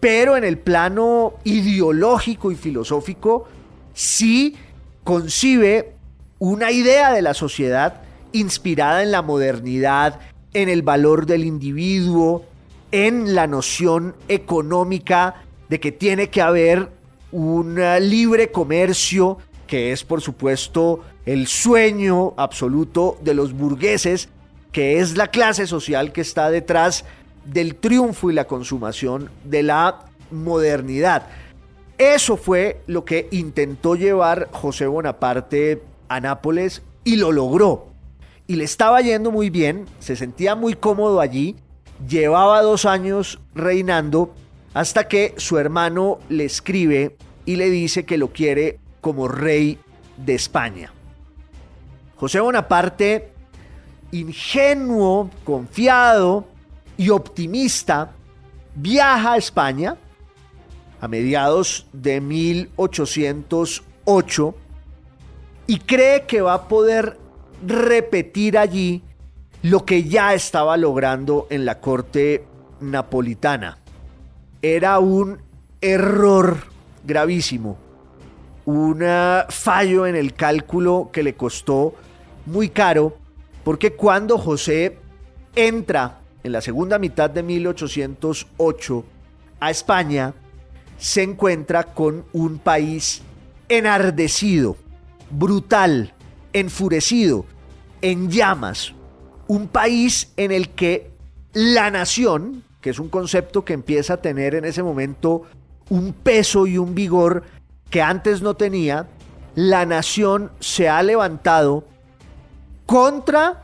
pero 0.00 0.36
en 0.36 0.44
el 0.44 0.58
plano 0.58 1.34
ideológico 1.44 2.52
y 2.52 2.56
filosófico 2.56 3.48
sí 3.92 4.56
concibe 5.02 5.94
una 6.38 6.70
idea 6.70 7.12
de 7.12 7.22
la 7.22 7.34
sociedad 7.34 8.03
inspirada 8.34 9.02
en 9.02 9.10
la 9.10 9.22
modernidad, 9.22 10.20
en 10.52 10.68
el 10.68 10.82
valor 10.82 11.24
del 11.24 11.44
individuo, 11.44 12.44
en 12.92 13.34
la 13.34 13.46
noción 13.46 14.14
económica 14.28 15.42
de 15.68 15.80
que 15.80 15.92
tiene 15.92 16.28
que 16.28 16.42
haber 16.42 16.90
un 17.32 17.80
libre 18.00 18.52
comercio, 18.52 19.38
que 19.66 19.92
es 19.92 20.04
por 20.04 20.20
supuesto 20.20 21.00
el 21.24 21.46
sueño 21.46 22.34
absoluto 22.36 23.18
de 23.22 23.34
los 23.34 23.52
burgueses, 23.52 24.28
que 24.72 25.00
es 25.00 25.16
la 25.16 25.28
clase 25.28 25.66
social 25.66 26.12
que 26.12 26.20
está 26.20 26.50
detrás 26.50 27.04
del 27.44 27.76
triunfo 27.76 28.30
y 28.30 28.34
la 28.34 28.46
consumación 28.46 29.30
de 29.44 29.62
la 29.62 30.06
modernidad. 30.30 31.28
Eso 31.96 32.36
fue 32.36 32.82
lo 32.86 33.04
que 33.04 33.28
intentó 33.30 33.94
llevar 33.94 34.48
José 34.52 34.86
Bonaparte 34.86 35.82
a 36.08 36.20
Nápoles 36.20 36.82
y 37.04 37.16
lo 37.16 37.32
logró. 37.32 37.93
Y 38.46 38.56
le 38.56 38.64
estaba 38.64 39.00
yendo 39.00 39.30
muy 39.30 39.48
bien, 39.50 39.86
se 40.00 40.16
sentía 40.16 40.54
muy 40.54 40.74
cómodo 40.74 41.20
allí, 41.20 41.56
llevaba 42.06 42.60
dos 42.62 42.84
años 42.84 43.40
reinando 43.54 44.34
hasta 44.74 45.08
que 45.08 45.32
su 45.38 45.56
hermano 45.58 46.18
le 46.28 46.44
escribe 46.44 47.16
y 47.46 47.56
le 47.56 47.70
dice 47.70 48.04
que 48.04 48.18
lo 48.18 48.32
quiere 48.32 48.78
como 49.00 49.28
rey 49.28 49.78
de 50.16 50.34
España. 50.34 50.92
José 52.16 52.40
Bonaparte, 52.40 53.32
ingenuo, 54.12 55.30
confiado 55.44 56.46
y 56.96 57.10
optimista, 57.10 58.12
viaja 58.74 59.32
a 59.32 59.36
España 59.36 59.96
a 61.00 61.08
mediados 61.08 61.86
de 61.92 62.20
1808 62.20 64.54
y 65.66 65.80
cree 65.80 66.24
que 66.26 66.40
va 66.40 66.54
a 66.54 66.68
poder 66.68 67.18
repetir 67.66 68.58
allí 68.58 69.02
lo 69.62 69.84
que 69.84 70.04
ya 70.04 70.34
estaba 70.34 70.76
logrando 70.76 71.46
en 71.50 71.64
la 71.64 71.80
corte 71.80 72.44
napolitana. 72.80 73.78
Era 74.60 74.98
un 74.98 75.38
error 75.80 76.58
gravísimo, 77.04 77.78
un 78.66 79.04
fallo 79.48 80.06
en 80.06 80.16
el 80.16 80.34
cálculo 80.34 81.10
que 81.12 81.22
le 81.22 81.34
costó 81.34 81.94
muy 82.46 82.68
caro, 82.68 83.16
porque 83.62 83.94
cuando 83.94 84.38
José 84.38 84.98
entra 85.54 86.20
en 86.42 86.52
la 86.52 86.60
segunda 86.60 86.98
mitad 86.98 87.30
de 87.30 87.42
1808 87.42 89.04
a 89.60 89.70
España, 89.70 90.34
se 90.98 91.22
encuentra 91.22 91.84
con 91.84 92.24
un 92.32 92.58
país 92.58 93.22
enardecido, 93.68 94.76
brutal, 95.30 96.12
enfurecido, 96.52 97.46
en 98.04 98.30
llamas. 98.30 98.92
Un 99.48 99.66
país 99.66 100.30
en 100.36 100.52
el 100.52 100.68
que 100.68 101.10
la 101.54 101.90
nación, 101.90 102.62
que 102.82 102.90
es 102.90 102.98
un 102.98 103.08
concepto 103.08 103.64
que 103.64 103.72
empieza 103.72 104.14
a 104.14 104.16
tener 104.18 104.54
en 104.54 104.66
ese 104.66 104.82
momento 104.82 105.44
un 105.88 106.12
peso 106.12 106.66
y 106.66 106.76
un 106.76 106.94
vigor 106.94 107.44
que 107.88 108.02
antes 108.02 108.42
no 108.42 108.54
tenía, 108.56 109.08
la 109.54 109.86
nación 109.86 110.52
se 110.60 110.86
ha 110.86 111.02
levantado 111.02 111.84
contra 112.84 113.62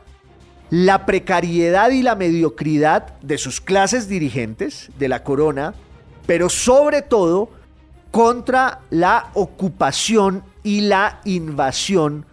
la 0.71 1.05
precariedad 1.05 1.91
y 1.91 2.01
la 2.01 2.15
mediocridad 2.15 3.19
de 3.19 3.37
sus 3.37 3.61
clases 3.61 4.07
dirigentes, 4.07 4.89
de 4.97 5.07
la 5.07 5.23
corona, 5.23 5.75
pero 6.25 6.49
sobre 6.49 7.03
todo 7.03 7.49
contra 8.09 8.79
la 8.89 9.29
ocupación 9.35 10.43
y 10.63 10.81
la 10.81 11.21
invasión 11.25 12.25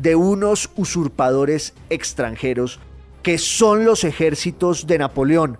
de 0.00 0.16
unos 0.16 0.70
usurpadores 0.76 1.74
extranjeros 1.90 2.80
que 3.22 3.36
son 3.36 3.84
los 3.84 4.04
ejércitos 4.04 4.86
de 4.86 4.98
Napoleón, 4.98 5.58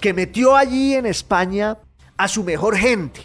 que 0.00 0.14
metió 0.14 0.54
allí 0.54 0.94
en 0.94 1.06
España 1.06 1.78
a 2.16 2.28
su 2.28 2.44
mejor 2.44 2.76
gente, 2.76 3.22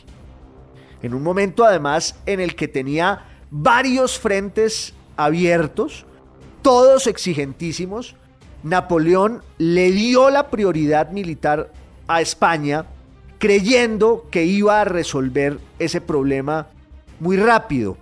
en 1.04 1.14
un 1.14 1.22
momento 1.22 1.64
además 1.64 2.16
en 2.26 2.40
el 2.40 2.56
que 2.56 2.68
tenía 2.68 3.26
varios 3.52 4.18
frentes 4.18 4.94
abiertos, 5.18 6.06
todos 6.64 7.06
exigentísimos, 7.06 8.16
Napoleón 8.64 9.44
le 9.60 9.92
dio 9.92 10.32
la 10.32 10.50
prioridad 10.50 11.12
militar 11.12 11.72
a 12.08 12.22
España, 12.22 12.86
creyendo 13.38 14.26
que 14.32 14.46
iba 14.46 14.82
a 14.82 14.86
resolver 14.86 15.60
ese 15.78 16.02
problema 16.02 16.68
muy 17.20 17.38
rápido. 17.38 17.98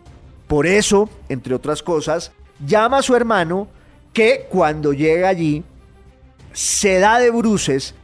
Por 0.48 0.66
eso, 0.66 1.10
entre 1.28 1.56
otras 1.56 1.84
cosas, 1.84 2.32
llama 2.66 2.98
a 2.98 3.02
su 3.02 3.16
hermano 3.16 3.68
que 4.14 4.48
cuando 4.50 4.94
llega 4.94 5.30
allí 5.30 5.64
se 6.54 7.00
da 7.00 7.20
de 7.20 7.32
bruces 7.32 7.96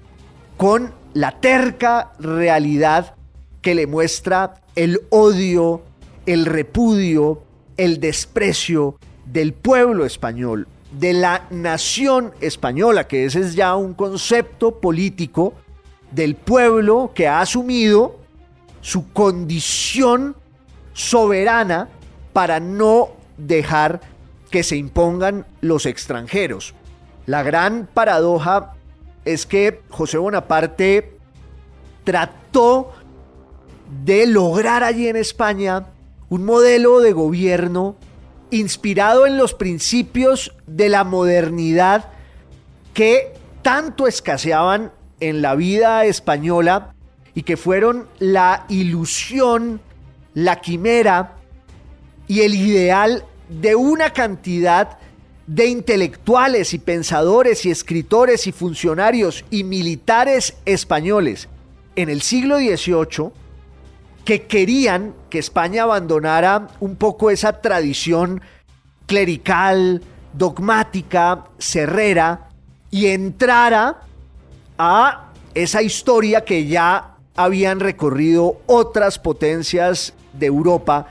con 0.58 0.94
la 1.14 1.40
terca 1.40 2.12
realidad 2.20 3.16
que 3.62 3.76
le 3.76 3.88
muestra 3.88 4.62
el 4.76 5.02
odio, 5.10 5.84
el 6.26 6.46
repudio, 6.46 7.44
el 7.78 8.00
desprecio 8.00 8.98
del 9.26 9.54
pueblo 9.54 10.06
español, 10.06 10.68
de 10.92 11.14
la 11.14 11.46
nación 11.52 12.34
española, 12.42 13.08
que 13.08 13.26
ese 13.26 13.42
es 13.42 13.56
ya 13.56 13.76
un 13.76 13.94
concepto 13.94 14.80
político 14.80 15.54
del 16.12 16.36
pueblo 16.36 17.12
que 17.14 17.28
ha 17.28 17.42
asumido 17.42 18.18
su 18.82 19.12
condición 19.12 20.36
soberana 20.94 21.90
para 22.34 22.60
no 22.60 23.10
dejar 23.38 24.02
que 24.50 24.64
se 24.64 24.76
impongan 24.76 25.46
los 25.62 25.86
extranjeros. 25.86 26.74
La 27.26 27.44
gran 27.44 27.88
paradoja 27.94 28.74
es 29.26 29.46
que 29.46 29.82
José 29.90 30.18
Bonaparte 30.18 31.18
trató 32.04 32.92
de 34.04 34.26
lograr 34.26 34.84
allí 34.84 35.08
en 35.08 35.16
España 35.16 35.88
un 36.30 36.46
modelo 36.46 37.00
de 37.00 37.14
gobierno 37.14 37.96
inspirado 38.52 39.26
en 39.26 39.38
los 39.38 39.54
principios 39.54 40.56
de 40.66 40.90
la 40.90 41.04
modernidad 41.04 42.10
que 42.94 43.34
tanto 43.62 44.08
escaseaban 44.08 44.92
en 45.20 45.42
la 45.42 45.56
vida 45.56 46.06
española 46.06 46.94
y 47.36 47.44
que 47.44 47.58
fueron 47.58 48.08
la 48.20 48.66
ilusión, 48.70 49.82
la 50.34 50.62
quimera 50.62 51.36
y 52.28 52.42
el 52.42 52.56
ideal 52.56 53.26
de 53.50 53.76
una 53.76 54.12
cantidad 54.12 54.98
de 55.48 55.68
intelectuales 55.68 56.74
y 56.74 56.80
pensadores 56.80 57.66
y 57.66 57.72
escritores 57.72 58.46
y 58.48 58.52
funcionarios 58.52 59.44
y 59.50 59.64
militares 59.64 60.56
españoles 60.66 61.50
en 61.96 62.10
el 62.10 62.22
siglo 62.22 62.58
XVIII 62.58 63.32
que 64.24 64.44
querían 64.44 65.16
que 65.30 65.40
España 65.40 65.84
abandonara 65.84 66.68
un 66.80 66.96
poco 66.96 67.32
esa 67.32 67.62
tradición 67.62 68.42
clerical, 69.08 70.04
dogmática, 70.34 71.46
cerrera, 71.58 72.50
y 72.92 73.08
entrara 73.08 74.02
a 74.78 75.32
esa 75.56 75.82
historia 75.82 76.46
que 76.46 76.68
ya 76.68 77.16
habían 77.36 77.80
recorrido 77.80 78.62
otras 78.68 79.18
potencias 79.18 80.14
de 80.34 80.46
Europa 80.46 81.08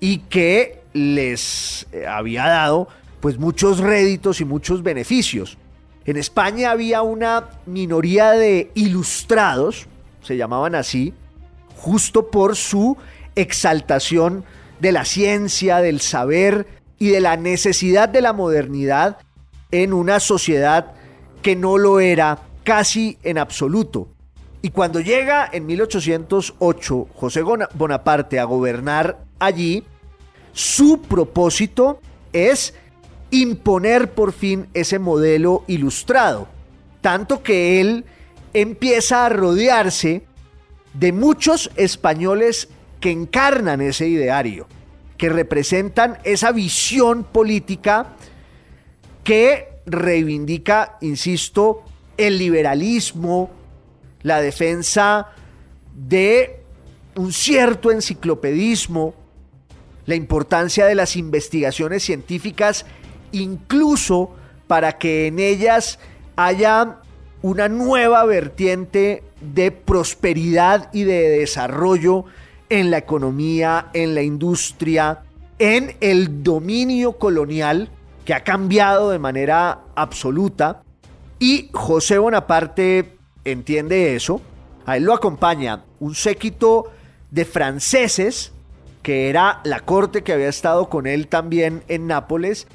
y 0.00 0.18
que 0.18 0.83
les 0.94 1.86
eh, 1.92 2.06
había 2.06 2.46
dado 2.46 2.88
pues 3.20 3.38
muchos 3.38 3.78
réditos 3.78 4.40
y 4.40 4.44
muchos 4.46 4.82
beneficios. 4.82 5.58
En 6.06 6.16
España 6.16 6.70
había 6.70 7.02
una 7.02 7.44
minoría 7.66 8.32
de 8.32 8.70
ilustrados, 8.74 9.86
se 10.22 10.36
llamaban 10.36 10.74
así, 10.74 11.12
justo 11.76 12.30
por 12.30 12.56
su 12.56 12.96
exaltación 13.34 14.44
de 14.80 14.92
la 14.92 15.04
ciencia, 15.04 15.78
del 15.78 16.00
saber 16.00 16.66
y 16.98 17.08
de 17.08 17.20
la 17.20 17.36
necesidad 17.36 18.08
de 18.08 18.20
la 18.20 18.32
modernidad 18.32 19.18
en 19.70 19.92
una 19.92 20.20
sociedad 20.20 20.92
que 21.42 21.56
no 21.56 21.78
lo 21.78 22.00
era 22.00 22.40
casi 22.62 23.18
en 23.22 23.38
absoluto. 23.38 24.08
Y 24.62 24.70
cuando 24.70 25.00
llega 25.00 25.48
en 25.52 25.66
1808 25.66 27.08
José 27.14 27.42
Bonaparte 27.42 28.38
a 28.38 28.44
gobernar 28.44 29.18
allí, 29.38 29.84
su 30.54 31.02
propósito 31.02 32.00
es 32.32 32.74
imponer 33.30 34.12
por 34.12 34.32
fin 34.32 34.68
ese 34.72 34.98
modelo 34.98 35.64
ilustrado. 35.66 36.48
Tanto 37.00 37.42
que 37.42 37.80
él 37.80 38.04
empieza 38.54 39.26
a 39.26 39.28
rodearse 39.28 40.22
de 40.94 41.12
muchos 41.12 41.70
españoles 41.76 42.68
que 43.00 43.10
encarnan 43.10 43.80
ese 43.80 44.06
ideario, 44.08 44.66
que 45.18 45.28
representan 45.28 46.18
esa 46.22 46.52
visión 46.52 47.24
política 47.24 48.14
que 49.24 49.68
reivindica, 49.86 50.98
insisto, 51.00 51.82
el 52.16 52.38
liberalismo, 52.38 53.50
la 54.22 54.40
defensa 54.40 55.32
de 55.94 56.60
un 57.16 57.32
cierto 57.32 57.90
enciclopedismo, 57.90 59.23
la 60.06 60.14
importancia 60.14 60.86
de 60.86 60.94
las 60.94 61.16
investigaciones 61.16 62.02
científicas, 62.02 62.86
incluso 63.32 64.30
para 64.66 64.98
que 64.98 65.26
en 65.26 65.38
ellas 65.38 65.98
haya 66.36 67.00
una 67.42 67.68
nueva 67.68 68.24
vertiente 68.24 69.22
de 69.40 69.70
prosperidad 69.70 70.88
y 70.92 71.04
de 71.04 71.28
desarrollo 71.28 72.24
en 72.70 72.90
la 72.90 72.98
economía, 72.98 73.90
en 73.92 74.14
la 74.14 74.22
industria, 74.22 75.22
en 75.58 75.96
el 76.00 76.42
dominio 76.42 77.18
colonial 77.18 77.90
que 78.24 78.34
ha 78.34 78.42
cambiado 78.42 79.10
de 79.10 79.18
manera 79.18 79.80
absoluta. 79.94 80.82
Y 81.38 81.68
José 81.74 82.16
Bonaparte 82.18 83.18
entiende 83.44 84.16
eso. 84.16 84.40
A 84.86 84.96
él 84.96 85.04
lo 85.04 85.12
acompaña 85.12 85.84
un 86.00 86.14
séquito 86.14 86.90
de 87.30 87.44
franceses 87.44 88.53
que 89.04 89.28
era 89.28 89.60
la 89.64 89.80
corte 89.80 90.22
que 90.22 90.32
había 90.32 90.48
estado 90.48 90.88
con 90.88 91.06
él 91.06 91.28
también 91.28 91.84
en 91.88 92.06
Nápoles, 92.06 92.66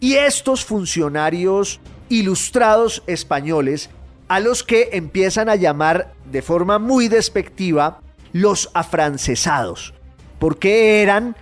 y 0.00 0.16
estos 0.16 0.64
funcionarios 0.64 1.80
ilustrados 2.08 3.04
españoles 3.06 3.88
a 4.26 4.40
los 4.40 4.64
que 4.64 4.90
empiezan 4.92 5.48
a 5.48 5.54
llamar 5.54 6.12
de 6.30 6.42
forma 6.42 6.80
muy 6.80 7.06
despectiva 7.06 8.00
los 8.32 8.68
afrancesados, 8.74 9.94
porque 10.40 11.02
eran 11.02 11.36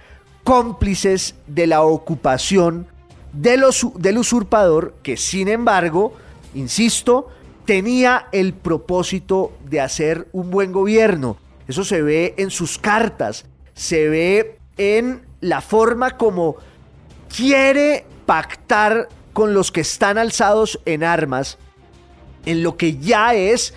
cómplices 0.45 1.37
de 1.47 1.67
la 1.67 1.81
ocupación 1.83 2.87
del, 3.33 3.65
del 3.97 4.19
usurpador 4.19 4.95
que 5.03 5.17
sin 5.17 5.49
embargo, 5.49 6.13
insisto, 6.55 7.29
tenía 7.65 8.27
el 8.31 8.53
propósito 8.53 9.53
de 9.71 9.81
hacer 9.81 10.29
un 10.33 10.51
buen 10.51 10.71
gobierno. 10.71 11.39
Eso 11.67 11.83
se 11.83 12.03
ve 12.03 12.35
en 12.37 12.51
sus 12.51 12.77
cartas, 12.77 13.47
se 13.75 14.09
ve 14.09 14.59
en 14.77 15.23
la 15.41 15.61
forma 15.61 16.17
como 16.17 16.57
quiere 17.35 18.07
pactar 18.27 19.09
con 19.33 19.53
los 19.53 19.71
que 19.73 19.81
están 19.81 20.19
alzados 20.19 20.81
en 20.85 21.05
armas 21.05 21.59
en 22.47 22.63
lo 22.63 22.77
que 22.77 22.99
ya 22.99 23.35
es 23.35 23.75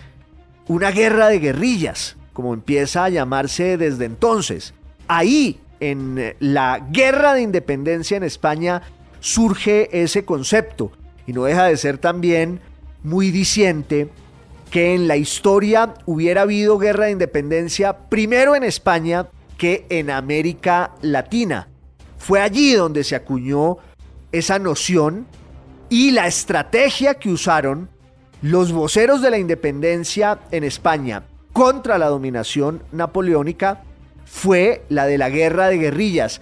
una 0.67 0.91
guerra 0.91 1.27
de 1.27 1.39
guerrillas, 1.39 2.17
como 2.33 2.53
empieza 2.53 3.05
a 3.05 3.09
llamarse 3.09 3.77
desde 3.77 4.05
entonces. 4.05 4.73
Ahí, 5.07 5.59
en 5.79 6.35
la 6.39 6.85
guerra 6.91 7.33
de 7.33 7.41
independencia 7.41 8.17
en 8.17 8.23
España, 8.23 8.81
surge 9.19 9.89
ese 10.03 10.25
concepto 10.25 10.91
y 11.25 11.33
no 11.33 11.45
deja 11.45 11.65
de 11.65 11.77
ser 11.77 11.97
también 11.97 12.59
muy 13.03 13.31
diciente 13.31 14.09
que 14.71 14.93
en 14.93 15.07
la 15.07 15.15
historia 15.15 15.93
hubiera 16.05 16.41
habido 16.41 16.77
guerra 16.77 17.05
de 17.05 17.11
independencia 17.11 17.97
primero 18.09 18.55
en 18.55 18.63
España 18.63 19.27
que 19.57 19.85
en 19.89 20.09
América 20.09 20.91
Latina. 21.01 21.67
Fue 22.17 22.41
allí 22.41 22.73
donde 22.73 23.03
se 23.03 23.15
acuñó 23.15 23.77
esa 24.31 24.59
noción 24.59 25.27
y 25.89 26.11
la 26.11 26.27
estrategia 26.27 27.15
que 27.15 27.29
usaron 27.29 27.89
los 28.41 28.71
voceros 28.71 29.21
de 29.21 29.31
la 29.31 29.37
independencia 29.37 30.39
en 30.51 30.63
España 30.63 31.23
contra 31.53 31.97
la 31.97 32.07
dominación 32.07 32.83
napoleónica 32.91 33.83
fue 34.25 34.83
la 34.89 35.07
de 35.07 35.17
la 35.17 35.29
guerra 35.29 35.67
de 35.67 35.77
guerrillas. 35.77 36.41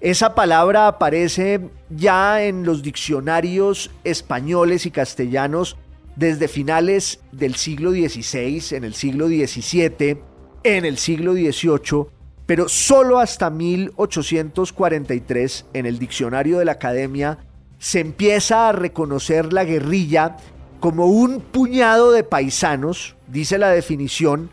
Esa 0.00 0.34
palabra 0.34 0.86
aparece 0.86 1.70
ya 1.90 2.44
en 2.44 2.64
los 2.64 2.82
diccionarios 2.82 3.90
españoles 4.04 4.86
y 4.86 4.90
castellanos 4.90 5.76
desde 6.16 6.48
finales 6.48 7.20
del 7.32 7.54
siglo 7.54 7.92
XVI, 7.92 8.76
en 8.76 8.84
el 8.84 8.94
siglo 8.94 9.28
XVII, 9.28 10.18
en 10.64 10.84
el 10.84 10.98
siglo 10.98 11.32
XVIII 11.32 12.21
pero 12.46 12.68
solo 12.68 13.18
hasta 13.18 13.50
1843 13.50 15.66
en 15.74 15.86
el 15.86 15.98
diccionario 15.98 16.58
de 16.58 16.64
la 16.64 16.72
academia 16.72 17.38
se 17.78 18.00
empieza 18.00 18.68
a 18.68 18.72
reconocer 18.72 19.52
la 19.52 19.64
guerrilla 19.64 20.36
como 20.80 21.06
un 21.06 21.40
puñado 21.40 22.12
de 22.12 22.24
paisanos, 22.24 23.16
dice 23.28 23.58
la 23.58 23.70
definición, 23.70 24.50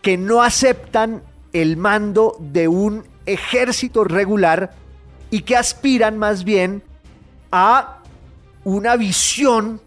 que 0.00 0.16
no 0.16 0.42
aceptan 0.42 1.22
el 1.52 1.76
mando 1.76 2.36
de 2.40 2.68
un 2.68 3.04
ejército 3.26 4.04
regular 4.04 4.72
y 5.30 5.42
que 5.42 5.56
aspiran 5.56 6.18
más 6.18 6.44
bien 6.44 6.82
a 7.50 7.98
una 8.64 8.96
visión 8.96 9.80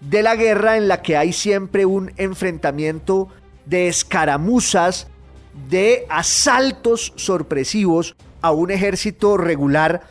de 0.00 0.22
la 0.22 0.34
guerra 0.34 0.76
en 0.76 0.88
la 0.88 1.02
que 1.02 1.16
hay 1.16 1.32
siempre 1.32 1.86
un 1.86 2.12
enfrentamiento 2.16 3.28
de 3.66 3.88
escaramuzas 3.88 5.08
de 5.68 6.06
asaltos 6.08 7.12
sorpresivos 7.16 8.16
a 8.40 8.52
un 8.52 8.70
ejército 8.70 9.36
regular 9.36 10.02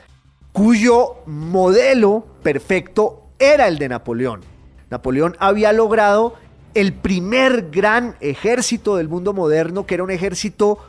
cuyo 0.51 1.15
modelo 1.25 2.25
perfecto 2.43 3.23
era 3.39 3.67
el 3.67 3.77
de 3.77 3.89
Napoleón. 3.89 4.41
Napoleón 4.89 5.35
había 5.39 5.71
logrado 5.73 6.35
el 6.73 6.93
primer 6.93 7.69
gran 7.71 8.15
ejército 8.19 8.95
del 8.95 9.07
mundo 9.07 9.33
moderno, 9.33 9.85
que 9.85 9.95
era 9.95 10.03
un 10.03 10.11
ejército 10.11 10.79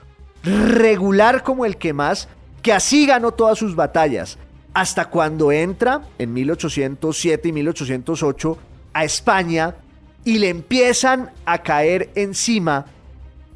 regular 0.42 1.42
como 1.42 1.64
el 1.64 1.76
que 1.76 1.92
más, 1.92 2.28
que 2.62 2.72
así 2.72 3.06
ganó 3.06 3.32
todas 3.32 3.58
sus 3.58 3.74
batallas, 3.74 4.38
hasta 4.74 5.06
cuando 5.06 5.52
entra 5.52 6.02
en 6.18 6.32
1807 6.32 7.48
y 7.48 7.52
1808 7.52 8.58
a 8.92 9.04
España 9.04 9.74
y 10.24 10.38
le 10.38 10.48
empiezan 10.48 11.30
a 11.44 11.62
caer 11.62 12.10
encima 12.14 12.86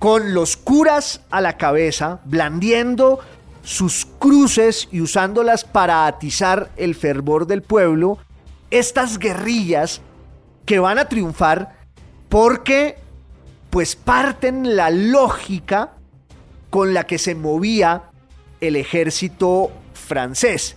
con 0.05 0.35
los 0.35 0.59
curas 0.59 1.23
a 1.31 1.41
la 1.41 1.57
cabeza, 1.57 2.21
blandiendo 2.27 3.21
sus 3.63 4.05
cruces 4.05 4.87
y 4.93 5.01
usándolas 5.01 5.65
para 5.65 6.07
atizar 6.07 6.69
el 6.77 6.95
fervor 6.95 7.47
del 7.47 7.63
pueblo, 7.63 8.19
estas 8.71 9.19
guerrillas 9.19 10.03
que 10.67 10.79
van 10.79 10.99
a 10.99 11.09
triunfar 11.09 11.79
porque 12.29 12.99
pues 13.71 13.97
parten 13.97 14.77
la 14.77 14.91
lógica 14.91 15.95
con 16.69 16.93
la 16.93 17.07
que 17.07 17.17
se 17.17 17.35
movía 17.35 18.11
el 18.61 18.77
ejército 18.77 19.71
francés. 19.95 20.77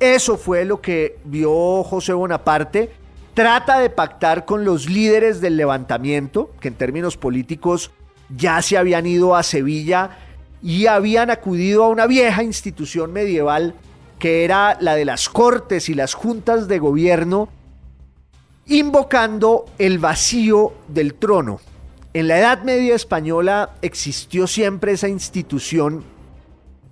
Eso 0.00 0.36
fue 0.36 0.64
lo 0.64 0.80
que 0.80 1.20
vio 1.24 1.84
José 1.84 2.12
Bonaparte. 2.12 2.90
Trata 3.34 3.78
de 3.78 3.90
pactar 3.90 4.44
con 4.44 4.64
los 4.64 4.90
líderes 4.90 5.40
del 5.40 5.56
levantamiento, 5.56 6.50
que 6.58 6.66
en 6.66 6.74
términos 6.74 7.16
políticos 7.16 7.92
ya 8.28 8.60
se 8.62 8.76
habían 8.76 9.06
ido 9.06 9.36
a 9.36 9.42
Sevilla 9.42 10.18
y 10.62 10.86
habían 10.86 11.30
acudido 11.30 11.84
a 11.84 11.88
una 11.88 12.06
vieja 12.06 12.42
institución 12.42 13.12
medieval 13.12 13.74
que 14.18 14.44
era 14.44 14.78
la 14.80 14.94
de 14.94 15.04
las 15.04 15.28
cortes 15.28 15.88
y 15.90 15.94
las 15.94 16.14
juntas 16.14 16.66
de 16.68 16.78
gobierno, 16.78 17.50
invocando 18.66 19.66
el 19.78 19.98
vacío 19.98 20.72
del 20.88 21.14
trono. 21.14 21.60
En 22.14 22.28
la 22.28 22.38
Edad 22.38 22.62
Media 22.62 22.94
española 22.94 23.74
existió 23.82 24.46
siempre 24.46 24.92
esa 24.92 25.08
institución 25.08 26.04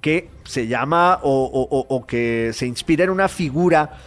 que 0.03 0.29
se 0.45 0.67
llama 0.67 1.21
o, 1.23 2.05
que 2.07 2.51
se 2.53 2.67
inspira 2.67 3.05
en 3.05 3.11
una 3.11 3.29
figura 3.29 3.99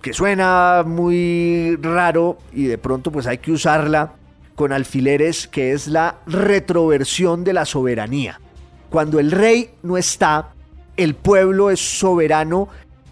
que 0.00 0.12
suena 0.12 0.84
muy 0.86 1.76
raro 1.80 2.38
y 2.52 2.66
de 2.66 2.78
pronto 2.78 3.10
pues 3.10 3.26
hay 3.26 3.38
que 3.38 3.50
usarla 3.50 4.12
con 4.60 4.74
alfileres 4.74 5.48
que 5.48 5.72
es 5.72 5.88
la 5.88 6.18
retroversión 6.26 7.44
de 7.44 7.54
la 7.54 7.64
soberanía. 7.64 8.42
Cuando 8.90 9.18
el 9.18 9.30
rey 9.30 9.70
no 9.82 9.96
está, 9.96 10.50
el 10.98 11.14
pueblo 11.14 11.70
es 11.70 11.80
soberano 11.80 12.68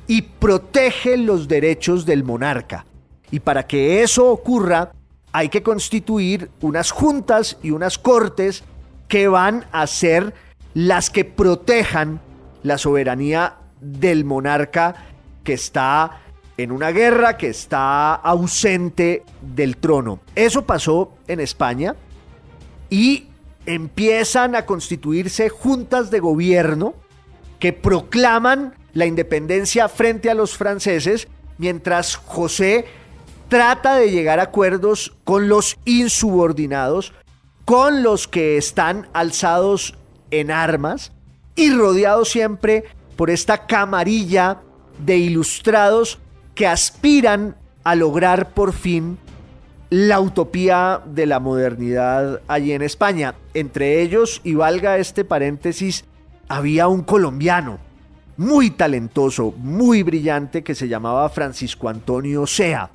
y 0.06 0.20
protege 0.20 1.16
los 1.16 1.48
derechos 1.48 2.04
del 2.04 2.22
monarca. 2.22 2.84
Y 3.30 3.40
para 3.40 3.66
que 3.66 4.02
eso 4.02 4.30
ocurra, 4.30 4.92
hay 5.32 5.48
que 5.48 5.62
constituir 5.62 6.50
unas 6.60 6.90
juntas 6.90 7.56
y 7.62 7.70
unas 7.70 7.96
cortes 7.96 8.62
que 9.08 9.26
van 9.26 9.64
a 9.72 9.86
ser 9.86 10.34
las 10.74 11.08
que 11.08 11.24
protejan 11.24 12.20
la 12.62 12.76
soberanía 12.76 13.54
del 13.80 14.26
monarca 14.26 14.96
que 15.44 15.54
está 15.54 16.20
en 16.58 16.72
una 16.72 16.90
guerra, 16.90 17.36
que 17.38 17.48
está 17.48 18.14
ausente 18.14 19.22
del 19.40 19.76
trono. 19.76 20.20
Eso 20.34 20.66
pasó 20.66 21.14
en 21.28 21.40
España 21.40 21.94
y 22.90 23.28
empiezan 23.64 24.56
a 24.56 24.66
constituirse 24.66 25.48
juntas 25.48 26.10
de 26.10 26.18
gobierno 26.18 26.94
que 27.60 27.72
proclaman 27.72 28.74
la 28.92 29.06
independencia 29.06 29.88
frente 29.88 30.30
a 30.30 30.34
los 30.34 30.56
franceses, 30.56 31.28
mientras 31.58 32.16
José 32.16 32.86
trata 33.48 33.94
de 33.94 34.10
llegar 34.10 34.40
a 34.40 34.44
acuerdos 34.44 35.16
con 35.24 35.48
los 35.48 35.78
insubordinados, 35.84 37.12
con 37.64 38.02
los 38.02 38.26
que 38.26 38.56
están 38.56 39.08
alzados 39.12 39.96
en 40.32 40.50
armas 40.50 41.12
y 41.54 41.72
rodeados 41.72 42.30
siempre 42.30 42.84
por 43.16 43.30
esta 43.30 43.66
camarilla 43.66 44.58
de 44.98 45.18
ilustrados 45.18 46.18
que 46.58 46.66
aspiran 46.66 47.54
a 47.84 47.94
lograr 47.94 48.50
por 48.50 48.72
fin 48.72 49.16
la 49.90 50.18
utopía 50.18 51.00
de 51.06 51.24
la 51.24 51.38
modernidad 51.38 52.40
allí 52.48 52.72
en 52.72 52.82
España. 52.82 53.36
Entre 53.54 54.02
ellos, 54.02 54.40
y 54.42 54.54
valga 54.54 54.98
este 54.98 55.24
paréntesis, 55.24 56.04
había 56.48 56.88
un 56.88 57.02
colombiano 57.02 57.78
muy 58.36 58.70
talentoso, 58.70 59.54
muy 59.56 60.02
brillante, 60.02 60.64
que 60.64 60.74
se 60.74 60.88
llamaba 60.88 61.28
Francisco 61.28 61.88
Antonio 61.88 62.44
Sea, 62.44 62.90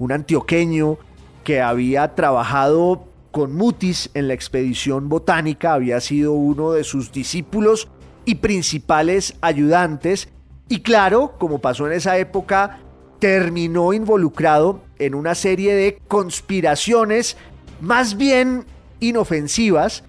un 0.00 0.10
antioqueño 0.10 0.98
que 1.44 1.60
había 1.60 2.16
trabajado 2.16 3.04
con 3.30 3.54
Mutis 3.54 4.10
en 4.14 4.26
la 4.26 4.34
expedición 4.34 5.08
botánica, 5.08 5.72
había 5.72 6.00
sido 6.00 6.32
uno 6.32 6.72
de 6.72 6.82
sus 6.82 7.12
discípulos 7.12 7.86
y 8.24 8.34
principales 8.34 9.36
ayudantes, 9.40 10.30
y 10.68 10.80
claro, 10.80 11.36
como 11.38 11.60
pasó 11.60 11.86
en 11.86 11.92
esa 11.92 12.18
época, 12.18 12.80
terminó 13.18 13.92
involucrado 13.92 14.80
en 14.98 15.14
una 15.14 15.34
serie 15.34 15.74
de 15.74 15.98
conspiraciones 16.08 17.36
más 17.80 18.16
bien 18.16 18.64
inofensivas 19.00 20.04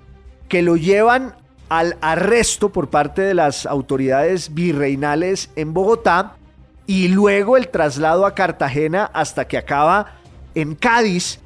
que 0.47 0.61
lo 0.61 0.75
llevan 0.75 1.35
al 1.69 1.97
arresto 2.01 2.69
por 2.69 2.89
parte 2.89 3.21
de 3.21 3.35
las 3.35 3.65
autoridades 3.65 4.53
virreinales 4.53 5.51
en 5.55 5.73
Bogotá 5.73 6.35
y 6.87 7.07
luego 7.09 7.57
el 7.57 7.69
traslado 7.69 8.25
a 8.25 8.33
Cartagena 8.33 9.05
hasta 9.13 9.47
que 9.47 9.57
acaba 9.57 10.15
en 10.55 10.73
Cádiz 10.73 11.39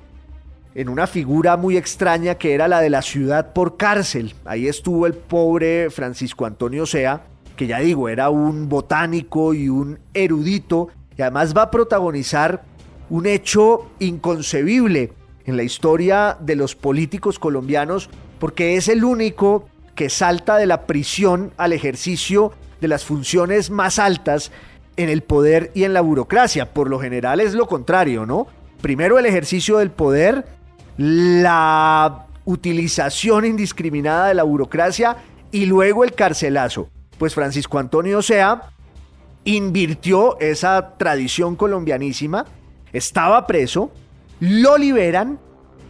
en 0.75 0.89
una 0.89 1.07
figura 1.07 1.57
muy 1.57 1.77
extraña 1.77 2.35
que 2.35 2.53
era 2.53 2.67
la 2.67 2.81
de 2.81 2.89
la 2.89 3.01
ciudad 3.01 3.53
por 3.53 3.77
cárcel. 3.77 4.33
Ahí 4.45 4.67
estuvo 4.67 5.05
el 5.05 5.13
pobre 5.13 5.89
Francisco 5.89 6.45
Antonio 6.45 6.85
Sea, 6.85 7.23
que 7.55 7.67
ya 7.67 7.79
digo, 7.79 8.09
era 8.09 8.29
un 8.29 8.69
botánico 8.69 9.53
y 9.53 9.69
un 9.69 9.99
erudito 10.13 10.87
y 11.17 11.21
además 11.21 11.55
va 11.55 11.63
a 11.63 11.71
protagonizar 11.71 12.63
un 13.09 13.25
hecho 13.25 13.89
inconcebible 13.99 15.13
en 15.45 15.57
la 15.57 15.63
historia 15.63 16.37
de 16.39 16.55
los 16.55 16.75
políticos 16.75 17.39
colombianos 17.39 18.09
porque 18.39 18.75
es 18.75 18.87
el 18.87 19.03
único 19.03 19.67
que 19.95 20.09
salta 20.09 20.57
de 20.57 20.65
la 20.65 20.85
prisión 20.85 21.51
al 21.57 21.73
ejercicio 21.73 22.51
de 22.81 22.87
las 22.87 23.05
funciones 23.05 23.69
más 23.69 23.99
altas 23.99 24.51
en 24.97 25.09
el 25.09 25.21
poder 25.21 25.71
y 25.73 25.83
en 25.83 25.93
la 25.93 26.01
burocracia. 26.01 26.73
Por 26.73 26.89
lo 26.89 26.99
general 26.99 27.39
es 27.39 27.53
lo 27.53 27.67
contrario, 27.67 28.25
¿no? 28.25 28.47
Primero 28.81 29.17
el 29.19 29.25
ejercicio 29.25 29.77
del 29.77 29.91
poder, 29.91 30.45
la 30.97 32.25
utilización 32.45 33.45
indiscriminada 33.45 34.27
de 34.27 34.33
la 34.33 34.43
burocracia 34.43 35.17
y 35.51 35.65
luego 35.65 36.03
el 36.03 36.13
carcelazo. 36.13 36.89
Pues 37.17 37.33
Francisco 37.33 37.79
Antonio 37.79 38.21
Sea 38.21 38.72
invirtió 39.45 40.39
esa 40.39 40.95
tradición 40.97 41.55
colombianísima, 41.55 42.45
estaba 42.91 43.45
preso, 43.47 43.91
lo 44.39 44.77
liberan 44.77 45.39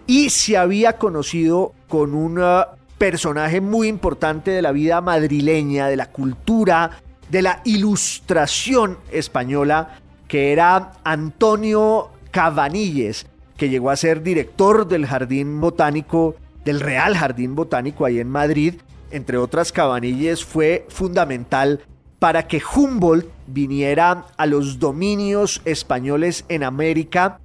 y 0.08 0.30
se 0.30 0.58
había 0.58 0.98
conocido 0.98 1.74
con 1.88 2.14
un 2.14 2.40
uh, 2.40 2.64
personaje 2.98 3.62
muy 3.62 3.88
importante 3.88 4.52
de 4.52 4.62
la 4.62 4.72
vida 4.72 5.02
madrileña, 5.02 5.88
de 5.88 5.98
la 5.98 6.08
cultura, 6.12 7.02
de 7.30 7.42
la 7.42 7.62
ilustración 7.66 8.98
española, 9.12 10.00
que 10.28 10.52
era 10.52 10.94
Antonio 11.04 12.10
Cabanilles, 12.32 13.28
que 13.58 13.70
llegó 13.70 13.90
a 13.90 13.96
ser 13.96 14.24
director 14.24 14.88
del 14.88 15.06
Jardín 15.06 15.62
Botánico, 15.62 16.36
del 16.66 16.80
Real 16.80 17.16
Jardín 17.16 17.56
Botánico 17.56 18.06
ahí 18.06 18.20
en 18.20 18.30
Madrid. 18.30 18.76
Entre 19.12 19.38
otras, 19.38 19.72
Cabanilles 19.72 20.44
fue 20.44 20.86
fundamental 20.90 21.82
para 22.24 22.48
que 22.48 22.62
Humboldt 22.64 23.28
viniera 23.48 24.28
a 24.38 24.46
los 24.46 24.80
dominios 24.80 25.62
españoles 25.66 26.46
en 26.48 26.64
América 26.64 27.42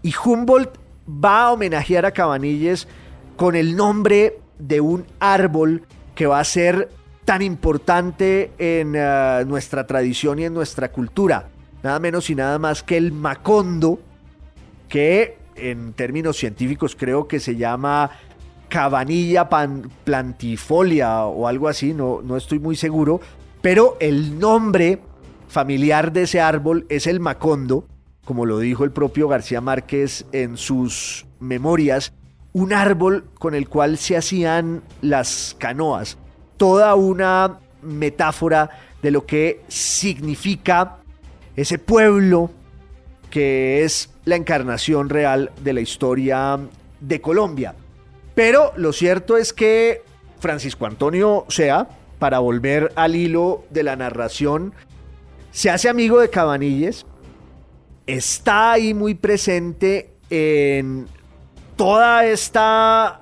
y 0.00 0.14
Humboldt 0.14 0.78
va 1.06 1.42
a 1.42 1.52
homenajear 1.52 2.06
a 2.06 2.12
Cabanilles 2.12 2.88
con 3.36 3.54
el 3.54 3.76
nombre 3.76 4.38
de 4.58 4.80
un 4.80 5.04
árbol 5.20 5.82
que 6.14 6.24
va 6.24 6.40
a 6.40 6.44
ser 6.44 6.88
tan 7.26 7.42
importante 7.42 8.50
en 8.56 8.94
eh, 8.96 9.44
nuestra 9.46 9.86
tradición 9.86 10.38
y 10.38 10.46
en 10.46 10.54
nuestra 10.54 10.90
cultura. 10.90 11.50
Nada 11.82 11.98
menos 11.98 12.30
y 12.30 12.34
nada 12.34 12.58
más 12.58 12.82
que 12.82 12.96
el 12.96 13.12
macondo, 13.12 14.00
que 14.88 15.36
en 15.54 15.92
términos 15.92 16.38
científicos 16.38 16.96
creo 16.98 17.28
que 17.28 17.40
se 17.40 17.56
llama 17.56 18.10
cabanilla 18.70 19.50
plantifolia 20.02 21.26
o 21.26 21.46
algo 21.46 21.68
así, 21.68 21.92
no, 21.92 22.22
no 22.22 22.38
estoy 22.38 22.58
muy 22.58 22.74
seguro, 22.74 23.20
pero 23.64 23.96
el 23.98 24.38
nombre 24.38 24.98
familiar 25.48 26.12
de 26.12 26.24
ese 26.24 26.38
árbol 26.38 26.84
es 26.90 27.06
el 27.06 27.18
macondo, 27.18 27.88
como 28.26 28.44
lo 28.44 28.58
dijo 28.58 28.84
el 28.84 28.90
propio 28.90 29.26
García 29.26 29.62
Márquez 29.62 30.26
en 30.32 30.58
sus 30.58 31.24
memorias, 31.40 32.12
un 32.52 32.74
árbol 32.74 33.24
con 33.38 33.54
el 33.54 33.70
cual 33.70 33.96
se 33.96 34.18
hacían 34.18 34.82
las 35.00 35.56
canoas. 35.58 36.18
Toda 36.58 36.94
una 36.94 37.58
metáfora 37.80 38.68
de 39.00 39.10
lo 39.10 39.24
que 39.24 39.62
significa 39.68 40.98
ese 41.56 41.78
pueblo 41.78 42.50
que 43.30 43.82
es 43.82 44.10
la 44.26 44.36
encarnación 44.36 45.08
real 45.08 45.52
de 45.62 45.72
la 45.72 45.80
historia 45.80 46.58
de 47.00 47.20
Colombia. 47.22 47.74
Pero 48.34 48.74
lo 48.76 48.92
cierto 48.92 49.38
es 49.38 49.54
que 49.54 50.02
Francisco 50.38 50.84
Antonio 50.84 51.46
Sea, 51.48 51.88
para 52.24 52.38
volver 52.38 52.90
al 52.96 53.16
hilo 53.16 53.64
de 53.68 53.82
la 53.82 53.96
narración, 53.96 54.72
se 55.50 55.68
hace 55.68 55.90
amigo 55.90 56.20
de 56.20 56.30
Cabanilles, 56.30 57.04
está 58.06 58.72
ahí 58.72 58.94
muy 58.94 59.14
presente 59.14 60.14
en 60.30 61.06
toda 61.76 62.24
esta 62.24 63.20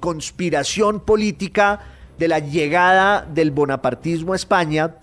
conspiración 0.00 1.00
política 1.00 1.80
de 2.18 2.28
la 2.28 2.40
llegada 2.40 3.22
del 3.22 3.52
bonapartismo 3.52 4.34
a 4.34 4.36
España 4.36 4.96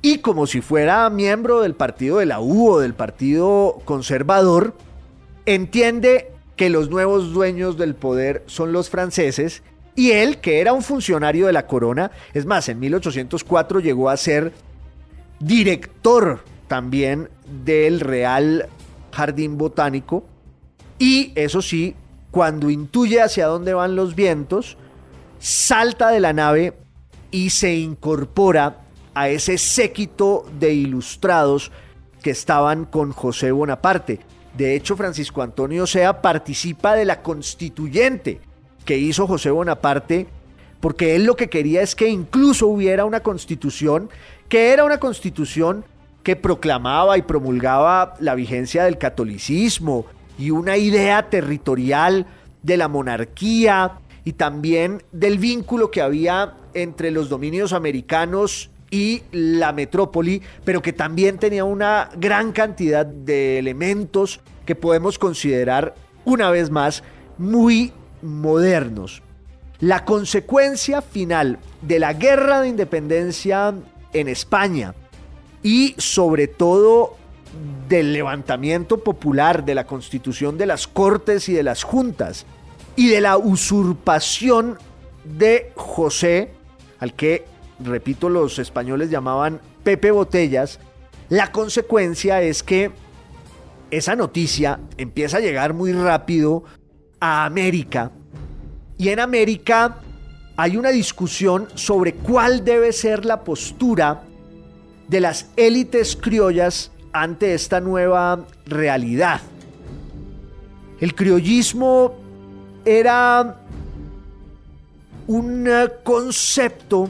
y 0.00 0.20
como 0.20 0.46
si 0.46 0.62
fuera 0.62 1.10
miembro 1.10 1.60
del 1.60 1.74
partido 1.74 2.16
de 2.16 2.24
la 2.24 2.40
U 2.40 2.70
o 2.70 2.80
del 2.80 2.94
partido 2.94 3.76
conservador, 3.84 4.74
entiende 5.44 6.32
que 6.56 6.70
los 6.70 6.88
nuevos 6.88 7.34
dueños 7.34 7.76
del 7.76 7.94
poder 7.94 8.42
son 8.46 8.72
los 8.72 8.88
franceses 8.88 9.62
y 9.94 10.12
él, 10.12 10.38
que 10.38 10.60
era 10.60 10.72
un 10.72 10.82
funcionario 10.82 11.46
de 11.46 11.52
la 11.52 11.66
corona, 11.66 12.10
es 12.32 12.46
más, 12.46 12.68
en 12.68 12.78
1804 12.78 13.80
llegó 13.80 14.08
a 14.08 14.16
ser 14.16 14.52
director 15.40 16.44
también 16.68 17.28
del 17.64 18.00
Real 18.00 18.68
Jardín 19.12 19.58
Botánico. 19.58 20.24
Y 20.98 21.32
eso 21.34 21.62
sí, 21.62 21.96
cuando 22.30 22.70
intuye 22.70 23.20
hacia 23.20 23.46
dónde 23.46 23.74
van 23.74 23.96
los 23.96 24.14
vientos, 24.14 24.76
salta 25.38 26.10
de 26.10 26.20
la 26.20 26.32
nave 26.32 26.74
y 27.30 27.50
se 27.50 27.74
incorpora 27.74 28.82
a 29.14 29.28
ese 29.28 29.58
séquito 29.58 30.46
de 30.58 30.72
ilustrados 30.72 31.72
que 32.22 32.30
estaban 32.30 32.84
con 32.84 33.12
José 33.12 33.50
Bonaparte. 33.50 34.20
De 34.56 34.74
hecho, 34.74 34.96
Francisco 34.96 35.42
Antonio 35.42 35.86
Sea 35.86 36.22
participa 36.22 36.94
de 36.94 37.06
la 37.06 37.22
constituyente 37.22 38.40
que 38.84 38.98
hizo 38.98 39.26
José 39.26 39.50
Bonaparte, 39.50 40.26
porque 40.80 41.14
él 41.14 41.24
lo 41.24 41.36
que 41.36 41.48
quería 41.48 41.82
es 41.82 41.94
que 41.94 42.08
incluso 42.08 42.66
hubiera 42.66 43.04
una 43.04 43.20
constitución, 43.20 44.10
que 44.48 44.72
era 44.72 44.84
una 44.84 44.98
constitución 44.98 45.84
que 46.22 46.36
proclamaba 46.36 47.18
y 47.18 47.22
promulgaba 47.22 48.14
la 48.20 48.34
vigencia 48.34 48.84
del 48.84 48.98
catolicismo 48.98 50.06
y 50.38 50.50
una 50.50 50.76
idea 50.76 51.28
territorial 51.28 52.26
de 52.62 52.76
la 52.76 52.88
monarquía 52.88 53.98
y 54.24 54.32
también 54.32 55.02
del 55.12 55.38
vínculo 55.38 55.90
que 55.90 56.02
había 56.02 56.54
entre 56.74 57.10
los 57.10 57.28
dominios 57.28 57.72
americanos 57.72 58.70
y 58.90 59.22
la 59.32 59.72
metrópoli, 59.72 60.42
pero 60.64 60.82
que 60.82 60.92
también 60.92 61.38
tenía 61.38 61.64
una 61.64 62.10
gran 62.16 62.52
cantidad 62.52 63.06
de 63.06 63.58
elementos 63.58 64.40
que 64.66 64.74
podemos 64.74 65.18
considerar 65.18 65.94
una 66.24 66.50
vez 66.50 66.70
más 66.70 67.02
muy 67.38 67.92
modernos. 68.22 69.22
La 69.80 70.04
consecuencia 70.04 71.00
final 71.02 71.58
de 71.82 71.98
la 71.98 72.12
guerra 72.12 72.60
de 72.60 72.68
independencia 72.68 73.74
en 74.12 74.28
España 74.28 74.94
y 75.62 75.94
sobre 75.98 76.48
todo 76.48 77.16
del 77.88 78.12
levantamiento 78.12 78.98
popular, 78.98 79.64
de 79.64 79.74
la 79.74 79.86
constitución 79.86 80.56
de 80.58 80.66
las 80.66 80.86
cortes 80.86 81.48
y 81.48 81.52
de 81.52 81.62
las 81.62 81.82
juntas 81.82 82.46
y 82.96 83.08
de 83.08 83.20
la 83.20 83.36
usurpación 83.36 84.78
de 85.24 85.72
José, 85.74 86.52
al 86.98 87.14
que, 87.14 87.44
repito, 87.80 88.28
los 88.28 88.58
españoles 88.58 89.10
llamaban 89.10 89.60
Pepe 89.82 90.10
Botellas, 90.10 90.78
la 91.28 91.52
consecuencia 91.52 92.42
es 92.42 92.62
que 92.62 92.90
esa 93.90 94.14
noticia 94.16 94.80
empieza 94.96 95.38
a 95.38 95.40
llegar 95.40 95.74
muy 95.74 95.92
rápido 95.92 96.64
a 97.20 97.44
América 97.44 98.10
y 98.98 99.08
en 99.08 99.20
América 99.20 99.96
hay 100.56 100.76
una 100.76 100.90
discusión 100.90 101.68
sobre 101.74 102.12
cuál 102.12 102.64
debe 102.64 102.92
ser 102.92 103.24
la 103.24 103.44
postura 103.44 104.24
de 105.08 105.20
las 105.20 105.46
élites 105.56 106.16
criollas 106.16 106.90
ante 107.12 107.54
esta 107.54 107.80
nueva 107.80 108.44
realidad. 108.66 109.40
El 111.00 111.14
criollismo 111.14 112.14
era 112.84 113.56
un 115.26 115.66
concepto 116.04 117.08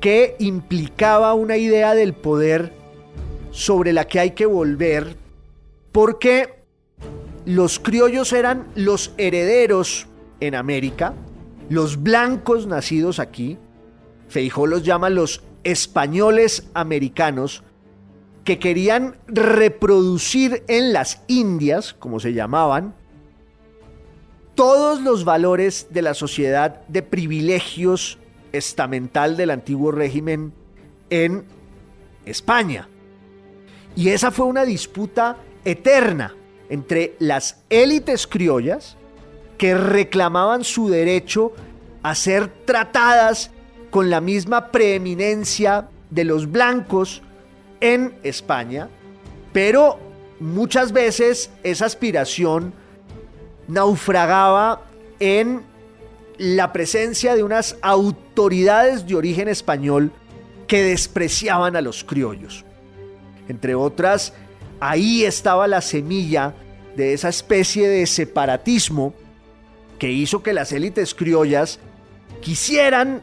que 0.00 0.36
implicaba 0.38 1.34
una 1.34 1.56
idea 1.56 1.94
del 1.94 2.14
poder 2.14 2.72
sobre 3.50 3.92
la 3.92 4.06
que 4.06 4.20
hay 4.20 4.30
que 4.30 4.46
volver 4.46 5.16
porque 5.90 6.57
los 7.48 7.78
criollos 7.78 8.34
eran 8.34 8.66
los 8.74 9.14
herederos 9.16 10.06
en 10.38 10.54
América, 10.54 11.14
los 11.70 12.02
blancos 12.02 12.66
nacidos 12.66 13.18
aquí, 13.18 13.56
Feijó 14.28 14.66
los 14.66 14.82
llama 14.82 15.08
los 15.08 15.42
españoles 15.64 16.68
americanos, 16.74 17.62
que 18.44 18.58
querían 18.58 19.16
reproducir 19.26 20.62
en 20.68 20.92
las 20.92 21.22
Indias, 21.26 21.94
como 21.94 22.20
se 22.20 22.34
llamaban, 22.34 22.94
todos 24.54 25.00
los 25.00 25.24
valores 25.24 25.86
de 25.88 26.02
la 26.02 26.12
sociedad 26.12 26.86
de 26.88 27.02
privilegios 27.02 28.18
estamental 28.52 29.38
del 29.38 29.52
antiguo 29.52 29.90
régimen 29.90 30.52
en 31.08 31.46
España. 32.26 32.90
Y 33.96 34.10
esa 34.10 34.30
fue 34.30 34.44
una 34.44 34.66
disputa 34.66 35.38
eterna 35.64 36.34
entre 36.68 37.14
las 37.18 37.56
élites 37.70 38.26
criollas 38.26 38.96
que 39.56 39.74
reclamaban 39.74 40.64
su 40.64 40.88
derecho 40.88 41.52
a 42.02 42.14
ser 42.14 42.48
tratadas 42.64 43.50
con 43.90 44.10
la 44.10 44.20
misma 44.20 44.70
preeminencia 44.70 45.88
de 46.10 46.24
los 46.24 46.50
blancos 46.50 47.22
en 47.80 48.14
España, 48.22 48.88
pero 49.52 49.98
muchas 50.40 50.92
veces 50.92 51.50
esa 51.62 51.86
aspiración 51.86 52.72
naufragaba 53.66 54.82
en 55.20 55.62
la 56.38 56.72
presencia 56.72 57.34
de 57.34 57.42
unas 57.42 57.76
autoridades 57.82 59.06
de 59.06 59.16
origen 59.16 59.48
español 59.48 60.12
que 60.68 60.82
despreciaban 60.82 61.74
a 61.76 61.80
los 61.80 62.04
criollos. 62.04 62.64
Entre 63.48 63.74
otras, 63.74 64.34
ahí 64.80 65.24
estaba 65.24 65.66
la 65.66 65.80
semilla 65.80 66.54
de 66.96 67.12
esa 67.12 67.28
especie 67.28 67.88
de 67.88 68.06
separatismo 68.06 69.14
que 69.98 70.10
hizo 70.10 70.42
que 70.42 70.52
las 70.52 70.72
élites 70.72 71.14
criollas 71.14 71.80
quisieran 72.40 73.22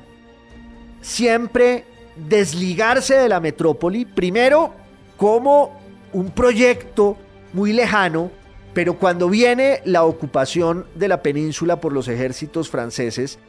siempre 1.02 1.86
desligarse 2.16 3.16
de 3.16 3.30
la 3.30 3.40
metrópoli, 3.40 4.06
primero 4.06 4.74
como 5.18 5.80
un 6.14 6.32
proyecto 6.32 7.18
muy 7.54 7.74
lejano, 7.74 8.32
pero 8.74 8.98
cuando 8.98 9.30
viene 9.30 9.82
la 9.86 10.04
ocupación 10.04 10.86
de 10.96 11.08
la 11.08 11.22
península 11.22 11.80
por 11.80 11.94
los 11.94 12.08
ejércitos 12.08 12.70
franceses, 12.70 13.40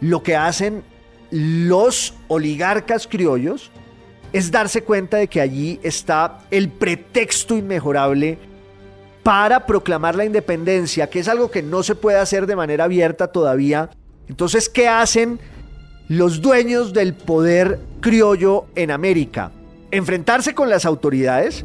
lo 0.00 0.22
que 0.22 0.36
hacen 0.36 0.82
los 1.30 2.14
oligarcas 2.28 3.06
criollos 3.06 3.70
es 4.32 4.50
darse 4.50 4.82
cuenta 4.82 5.18
de 5.18 5.28
que 5.28 5.40
allí 5.40 5.78
está 5.82 6.40
el 6.50 6.68
pretexto 6.68 7.56
inmejorable 7.56 8.38
para 9.22 9.66
proclamar 9.66 10.14
la 10.14 10.24
independencia, 10.24 11.08
que 11.08 11.20
es 11.20 11.28
algo 11.28 11.50
que 11.50 11.62
no 11.62 11.82
se 11.82 11.94
puede 11.94 12.18
hacer 12.18 12.46
de 12.46 12.56
manera 12.56 12.84
abierta 12.84 13.28
todavía. 13.28 13.90
Entonces, 14.28 14.68
¿qué 14.68 14.88
hacen 14.88 15.38
los 16.08 16.40
dueños 16.40 16.92
del 16.92 17.14
poder 17.14 17.78
criollo 18.00 18.66
en 18.74 18.90
América? 18.90 19.52
Enfrentarse 19.90 20.54
con 20.54 20.70
las 20.70 20.86
autoridades, 20.86 21.64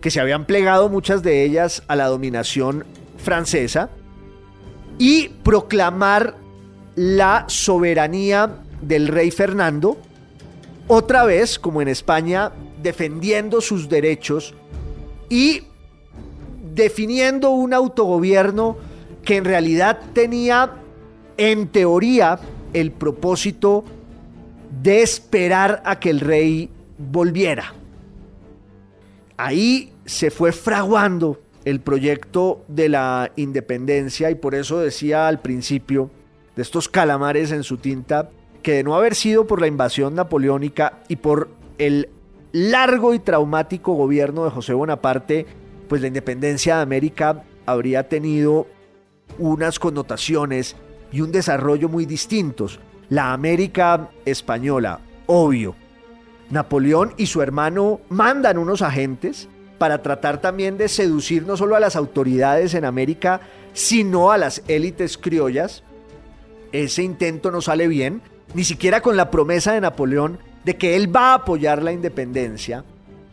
que 0.00 0.10
se 0.10 0.20
habían 0.20 0.46
plegado 0.46 0.88
muchas 0.88 1.22
de 1.22 1.44
ellas 1.44 1.82
a 1.86 1.96
la 1.96 2.06
dominación 2.06 2.84
francesa, 3.18 3.90
y 4.98 5.28
proclamar 5.44 6.34
la 6.94 7.44
soberanía 7.48 8.62
del 8.80 9.08
rey 9.08 9.30
Fernando, 9.30 9.98
otra 10.88 11.24
vez, 11.24 11.58
como 11.58 11.82
en 11.82 11.88
España, 11.88 12.52
defendiendo 12.82 13.60
sus 13.60 13.88
derechos 13.88 14.54
y 15.28 15.62
definiendo 16.74 17.50
un 17.50 17.74
autogobierno 17.74 18.76
que 19.24 19.36
en 19.36 19.44
realidad 19.44 19.98
tenía, 20.12 20.74
en 21.36 21.68
teoría, 21.68 22.38
el 22.72 22.92
propósito 22.92 23.84
de 24.82 25.02
esperar 25.02 25.82
a 25.84 25.98
que 25.98 26.10
el 26.10 26.20
rey 26.20 26.70
volviera. 26.98 27.74
Ahí 29.36 29.92
se 30.04 30.30
fue 30.30 30.52
fraguando 30.52 31.40
el 31.64 31.80
proyecto 31.80 32.64
de 32.68 32.88
la 32.88 33.32
independencia 33.34 34.30
y 34.30 34.36
por 34.36 34.54
eso 34.54 34.78
decía 34.78 35.26
al 35.26 35.40
principio 35.40 36.10
de 36.54 36.62
estos 36.62 36.88
calamares 36.88 37.50
en 37.50 37.64
su 37.64 37.76
tinta 37.78 38.30
que 38.66 38.72
de 38.72 38.82
no 38.82 38.96
haber 38.96 39.14
sido 39.14 39.46
por 39.46 39.60
la 39.60 39.68
invasión 39.68 40.16
napoleónica 40.16 40.98
y 41.06 41.14
por 41.14 41.50
el 41.78 42.08
largo 42.50 43.14
y 43.14 43.20
traumático 43.20 43.92
gobierno 43.92 44.42
de 44.42 44.50
José 44.50 44.74
Bonaparte, 44.74 45.46
pues 45.88 46.00
la 46.00 46.08
independencia 46.08 46.74
de 46.74 46.82
América 46.82 47.44
habría 47.64 48.08
tenido 48.08 48.66
unas 49.38 49.78
connotaciones 49.78 50.74
y 51.12 51.20
un 51.20 51.30
desarrollo 51.30 51.88
muy 51.88 52.06
distintos. 52.06 52.80
La 53.08 53.32
América 53.32 54.10
española, 54.24 54.98
obvio. 55.26 55.76
Napoleón 56.50 57.14
y 57.16 57.26
su 57.26 57.42
hermano 57.42 58.00
mandan 58.08 58.58
unos 58.58 58.82
agentes 58.82 59.48
para 59.78 60.02
tratar 60.02 60.40
también 60.40 60.76
de 60.76 60.88
seducir 60.88 61.46
no 61.46 61.56
solo 61.56 61.76
a 61.76 61.80
las 61.80 61.94
autoridades 61.94 62.74
en 62.74 62.84
América, 62.84 63.42
sino 63.74 64.32
a 64.32 64.38
las 64.38 64.64
élites 64.66 65.18
criollas. 65.18 65.84
Ese 66.72 67.04
intento 67.04 67.52
no 67.52 67.60
sale 67.60 67.86
bien, 67.86 68.22
ni 68.54 68.64
siquiera 68.64 69.00
con 69.00 69.16
la 69.16 69.30
promesa 69.30 69.72
de 69.72 69.80
Napoleón 69.80 70.38
de 70.64 70.76
que 70.76 70.96
él 70.96 71.14
va 71.14 71.30
a 71.30 71.34
apoyar 71.34 71.82
la 71.82 71.92
independencia. 71.92 72.84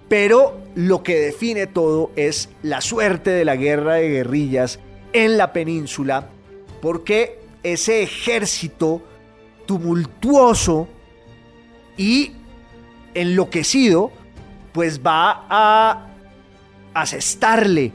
Pero 0.08 0.60
lo 0.76 1.02
que 1.02 1.20
define 1.20 1.66
todo 1.66 2.12
es 2.16 2.50
la 2.62 2.82
suerte 2.82 3.32
de 3.32 3.46
la 3.46 3.56
guerra 3.56 3.96
de 3.96 4.10
guerrillas 4.10 4.80
en 5.14 5.38
la 5.38 5.54
península, 5.54 6.30
porque 6.82 7.40
ese 7.64 8.04
ejército 8.04 9.02
tumultuoso 9.66 10.88
y 11.98 12.34
enloquecido, 13.14 14.12
pues 14.74 15.02
va 15.02 15.46
a 15.50 16.08
asestarle 16.94 17.92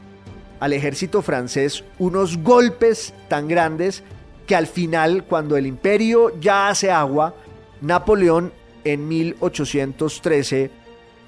al 0.59 0.73
ejército 0.73 1.21
francés 1.21 1.83
unos 1.99 2.37
golpes 2.37 3.13
tan 3.27 3.47
grandes 3.47 4.03
que 4.49 4.55
al 4.55 4.65
final, 4.65 5.25
cuando 5.25 5.57
el 5.57 5.67
imperio 5.67 6.33
ya 6.39 6.69
hace 6.69 6.89
agua, 6.89 7.35
Napoleón 7.81 8.51
en 8.83 9.07
1813 9.07 10.71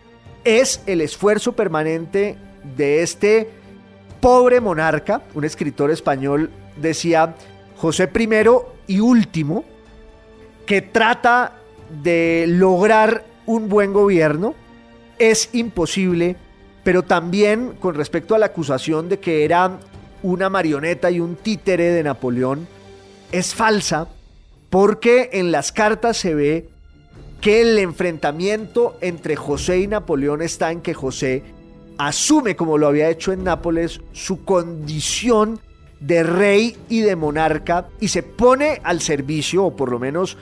es 0.44 0.82
el 0.84 1.00
esfuerzo 1.00 1.52
permanente 1.52 2.36
de 2.76 3.02
este 3.02 3.61
pobre 4.22 4.60
monarca, 4.60 5.22
un 5.34 5.44
escritor 5.44 5.90
español 5.90 6.48
decía 6.76 7.34
José 7.76 8.08
I 8.14 8.28
y 8.86 9.00
último, 9.00 9.64
que 10.64 10.80
trata 10.80 11.54
de 12.02 12.44
lograr 12.48 13.24
un 13.46 13.68
buen 13.68 13.92
gobierno, 13.92 14.54
es 15.18 15.50
imposible, 15.52 16.36
pero 16.84 17.02
también 17.02 17.74
con 17.80 17.96
respecto 17.96 18.36
a 18.36 18.38
la 18.38 18.46
acusación 18.46 19.08
de 19.08 19.18
que 19.18 19.44
era 19.44 19.80
una 20.22 20.48
marioneta 20.48 21.10
y 21.10 21.18
un 21.18 21.34
títere 21.34 21.90
de 21.90 22.04
Napoleón, 22.04 22.68
es 23.32 23.56
falsa 23.56 24.06
porque 24.70 25.30
en 25.32 25.50
las 25.50 25.72
cartas 25.72 26.16
se 26.16 26.36
ve 26.36 26.68
que 27.40 27.62
el 27.62 27.76
enfrentamiento 27.76 28.96
entre 29.00 29.34
José 29.34 29.80
y 29.80 29.88
Napoleón 29.88 30.42
está 30.42 30.70
en 30.70 30.80
que 30.80 30.94
José 30.94 31.42
asume, 31.98 32.56
como 32.56 32.78
lo 32.78 32.88
había 32.88 33.10
hecho 33.10 33.32
en 33.32 33.44
Nápoles, 33.44 34.00
su 34.12 34.44
condición 34.44 35.60
de 36.00 36.22
rey 36.22 36.76
y 36.88 37.00
de 37.00 37.16
monarca 37.16 37.88
y 38.00 38.08
se 38.08 38.22
pone 38.22 38.80
al 38.82 39.00
servicio, 39.00 39.64
o 39.64 39.76
por 39.76 39.90
lo 39.90 39.98
menos 39.98 40.36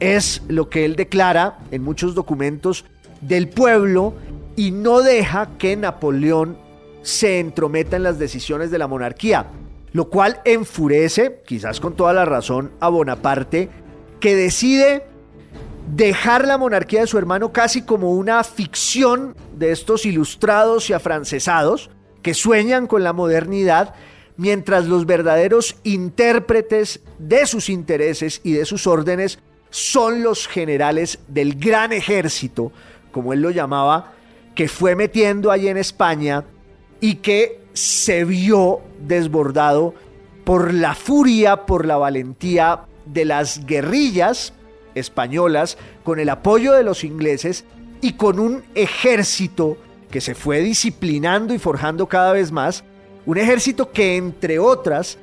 es 0.00 0.42
lo 0.48 0.68
que 0.68 0.84
él 0.84 0.96
declara 0.96 1.58
en 1.70 1.82
muchos 1.82 2.14
documentos, 2.14 2.84
del 3.20 3.48
pueblo 3.48 4.14
y 4.56 4.72
no 4.72 5.00
deja 5.00 5.50
que 5.58 5.76
Napoleón 5.76 6.58
se 7.02 7.40
entrometa 7.40 7.96
en 7.96 8.02
las 8.02 8.18
decisiones 8.18 8.70
de 8.70 8.78
la 8.78 8.88
monarquía, 8.88 9.46
lo 9.92 10.08
cual 10.08 10.40
enfurece, 10.44 11.42
quizás 11.46 11.80
con 11.80 11.94
toda 11.94 12.12
la 12.12 12.24
razón, 12.24 12.72
a 12.80 12.88
Bonaparte, 12.88 13.68
que 14.20 14.34
decide 14.34 15.04
dejar 15.94 16.46
la 16.46 16.56
monarquía 16.56 17.02
de 17.02 17.06
su 17.06 17.18
hermano 17.18 17.52
casi 17.52 17.82
como 17.82 18.12
una 18.12 18.42
ficción 18.44 19.36
de 19.54 19.72
estos 19.72 20.06
ilustrados 20.06 20.88
y 20.88 20.94
afrancesados 20.94 21.90
que 22.22 22.32
sueñan 22.32 22.86
con 22.86 23.04
la 23.04 23.12
modernidad, 23.12 23.94
mientras 24.38 24.86
los 24.86 25.04
verdaderos 25.04 25.76
intérpretes 25.82 27.00
de 27.18 27.46
sus 27.46 27.68
intereses 27.68 28.40
y 28.42 28.52
de 28.52 28.64
sus 28.64 28.86
órdenes 28.86 29.38
son 29.68 30.22
los 30.22 30.48
generales 30.48 31.18
del 31.28 31.56
gran 31.56 31.92
ejército, 31.92 32.72
como 33.10 33.34
él 33.34 33.42
lo 33.42 33.50
llamaba, 33.50 34.14
que 34.54 34.68
fue 34.68 34.96
metiendo 34.96 35.50
allí 35.50 35.68
en 35.68 35.76
España 35.76 36.44
y 37.00 37.16
que 37.16 37.60
se 37.74 38.24
vio 38.24 38.80
desbordado 39.00 39.94
por 40.44 40.72
la 40.72 40.94
furia, 40.94 41.66
por 41.66 41.84
la 41.84 41.98
valentía 41.98 42.82
de 43.04 43.24
las 43.26 43.66
guerrillas 43.66 44.54
españolas, 44.94 45.78
con 46.04 46.18
el 46.18 46.28
apoyo 46.28 46.72
de 46.72 46.84
los 46.84 47.04
ingleses 47.04 47.64
y 48.00 48.14
con 48.14 48.38
un 48.38 48.64
ejército 48.74 49.76
que 50.10 50.20
se 50.20 50.34
fue 50.34 50.60
disciplinando 50.60 51.54
y 51.54 51.58
forjando 51.58 52.06
cada 52.06 52.32
vez 52.32 52.52
más, 52.52 52.84
un 53.24 53.38
ejército 53.38 53.92
que 53.92 54.16
entre 54.16 54.58
otras 54.58 55.18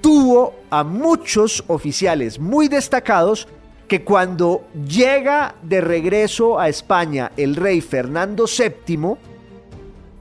tuvo 0.00 0.54
a 0.70 0.84
muchos 0.84 1.64
oficiales 1.66 2.38
muy 2.38 2.68
destacados 2.68 3.48
que 3.88 4.04
cuando 4.04 4.66
llega 4.86 5.54
de 5.62 5.80
regreso 5.80 6.60
a 6.60 6.68
España 6.68 7.32
el 7.36 7.56
rey 7.56 7.80
Fernando 7.80 8.44
VII, 8.46 9.16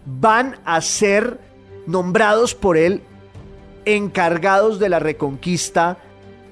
van 0.05 0.57
a 0.63 0.81
ser 0.81 1.39
nombrados 1.85 2.55
por 2.55 2.77
él 2.77 3.03
encargados 3.85 4.79
de 4.79 4.89
la 4.89 4.99
reconquista 4.99 5.97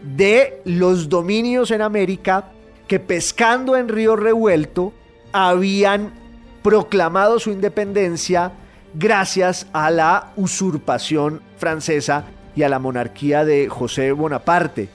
de 0.05 0.61
los 0.65 1.09
dominios 1.09 1.71
en 1.71 1.81
América 1.81 2.51
que 2.87 2.99
pescando 2.99 3.75
en 3.75 3.89
Río 3.89 4.15
Revuelto 4.15 4.93
habían 5.31 6.13
proclamado 6.61 7.39
su 7.39 7.51
independencia 7.51 8.51
gracias 8.93 9.67
a 9.73 9.89
la 9.91 10.31
usurpación 10.35 11.41
francesa 11.57 12.25
y 12.55 12.63
a 12.63 12.69
la 12.69 12.79
monarquía 12.79 13.43
de 13.43 13.67
José 13.67 14.11
Bonaparte. 14.11 14.87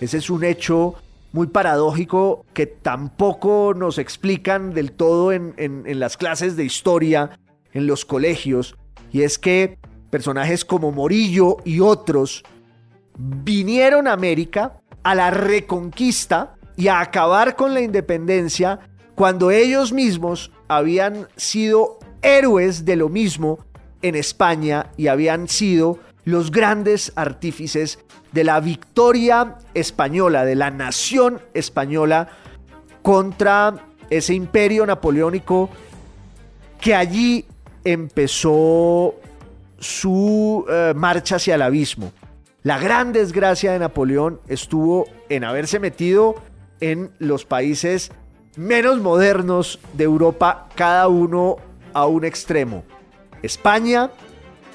Ese 0.00 0.18
es 0.18 0.28
un 0.28 0.44
hecho 0.44 0.94
muy 1.32 1.46
paradójico 1.46 2.44
que 2.52 2.66
tampoco 2.66 3.72
nos 3.74 3.98
explican 3.98 4.74
del 4.74 4.92
todo 4.92 5.32
en, 5.32 5.54
en 5.56 6.00
las 6.00 6.16
clases 6.16 6.56
de 6.56 6.64
historia 6.64 7.38
en 7.72 7.86
los 7.86 8.04
colegios, 8.04 8.76
y 9.12 9.22
es 9.22 9.38
que 9.38 9.78
personajes 10.10 10.64
como 10.64 10.92
Morillo 10.92 11.58
y 11.64 11.80
otros 11.80 12.42
vinieron 13.16 14.06
a 14.06 14.12
América 14.12 14.80
a 15.02 15.14
la 15.14 15.30
reconquista 15.30 16.54
y 16.76 16.88
a 16.88 17.00
acabar 17.00 17.56
con 17.56 17.74
la 17.74 17.80
independencia 17.80 18.80
cuando 19.14 19.50
ellos 19.50 19.92
mismos 19.92 20.50
habían 20.68 21.28
sido 21.36 21.98
héroes 22.22 22.84
de 22.84 22.96
lo 22.96 23.08
mismo 23.08 23.58
en 24.02 24.14
España 24.14 24.90
y 24.96 25.06
habían 25.06 25.48
sido 25.48 25.98
los 26.24 26.50
grandes 26.50 27.12
artífices 27.14 28.00
de 28.32 28.44
la 28.44 28.60
victoria 28.60 29.56
española, 29.74 30.44
de 30.44 30.56
la 30.56 30.70
nación 30.70 31.40
española 31.54 32.28
contra 33.02 33.76
ese 34.10 34.34
imperio 34.34 34.84
napoleónico 34.84 35.70
que 36.80 36.94
allí 36.94 37.46
empezó 37.84 39.14
su 39.78 40.64
eh, 40.68 40.92
marcha 40.96 41.36
hacia 41.36 41.54
el 41.54 41.62
abismo. 41.62 42.12
La 42.66 42.80
gran 42.80 43.12
desgracia 43.12 43.70
de 43.70 43.78
Napoleón 43.78 44.40
estuvo 44.48 45.06
en 45.28 45.44
haberse 45.44 45.78
metido 45.78 46.34
en 46.80 47.12
los 47.20 47.44
países 47.44 48.10
menos 48.56 49.00
modernos 49.00 49.78
de 49.92 50.02
Europa, 50.02 50.68
cada 50.74 51.06
uno 51.06 51.58
a 51.92 52.06
un 52.06 52.24
extremo. 52.24 52.82
España 53.40 54.10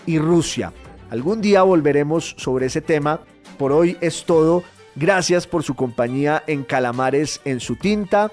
y 0.06 0.20
Rusia. 0.20 0.72
Algún 1.10 1.42
día 1.42 1.64
volveremos 1.64 2.34
sobre 2.38 2.68
ese 2.68 2.80
tema. 2.80 3.20
Por 3.58 3.74
hoy 3.74 3.98
es 4.00 4.24
todo. 4.24 4.64
Gracias 4.96 5.46
por 5.46 5.64
su 5.64 5.76
compañía 5.76 6.44
en 6.48 6.64
Calamares 6.64 7.42
en 7.44 7.60
su 7.60 7.76
tinta, 7.76 8.32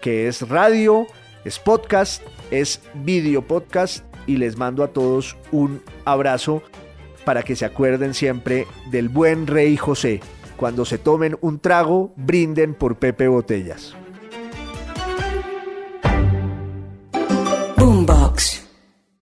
que 0.00 0.28
es 0.28 0.48
radio, 0.48 1.08
es 1.44 1.58
podcast, 1.58 2.22
es 2.52 2.80
video 2.94 3.42
podcast 3.42 4.04
y 4.28 4.36
les 4.36 4.56
mando 4.56 4.84
a 4.84 4.92
todos 4.92 5.36
un 5.50 5.82
abrazo 6.04 6.62
para 7.24 7.42
que 7.42 7.56
se 7.56 7.64
acuerden 7.64 8.14
siempre 8.14 8.66
del 8.90 9.08
buen 9.08 9.46
rey 9.46 9.76
José. 9.76 10.20
Cuando 10.56 10.84
se 10.84 10.98
tomen 10.98 11.36
un 11.40 11.58
trago, 11.58 12.12
brinden 12.16 12.74
por 12.74 12.96
Pepe 12.96 13.28
Botellas. 13.28 13.96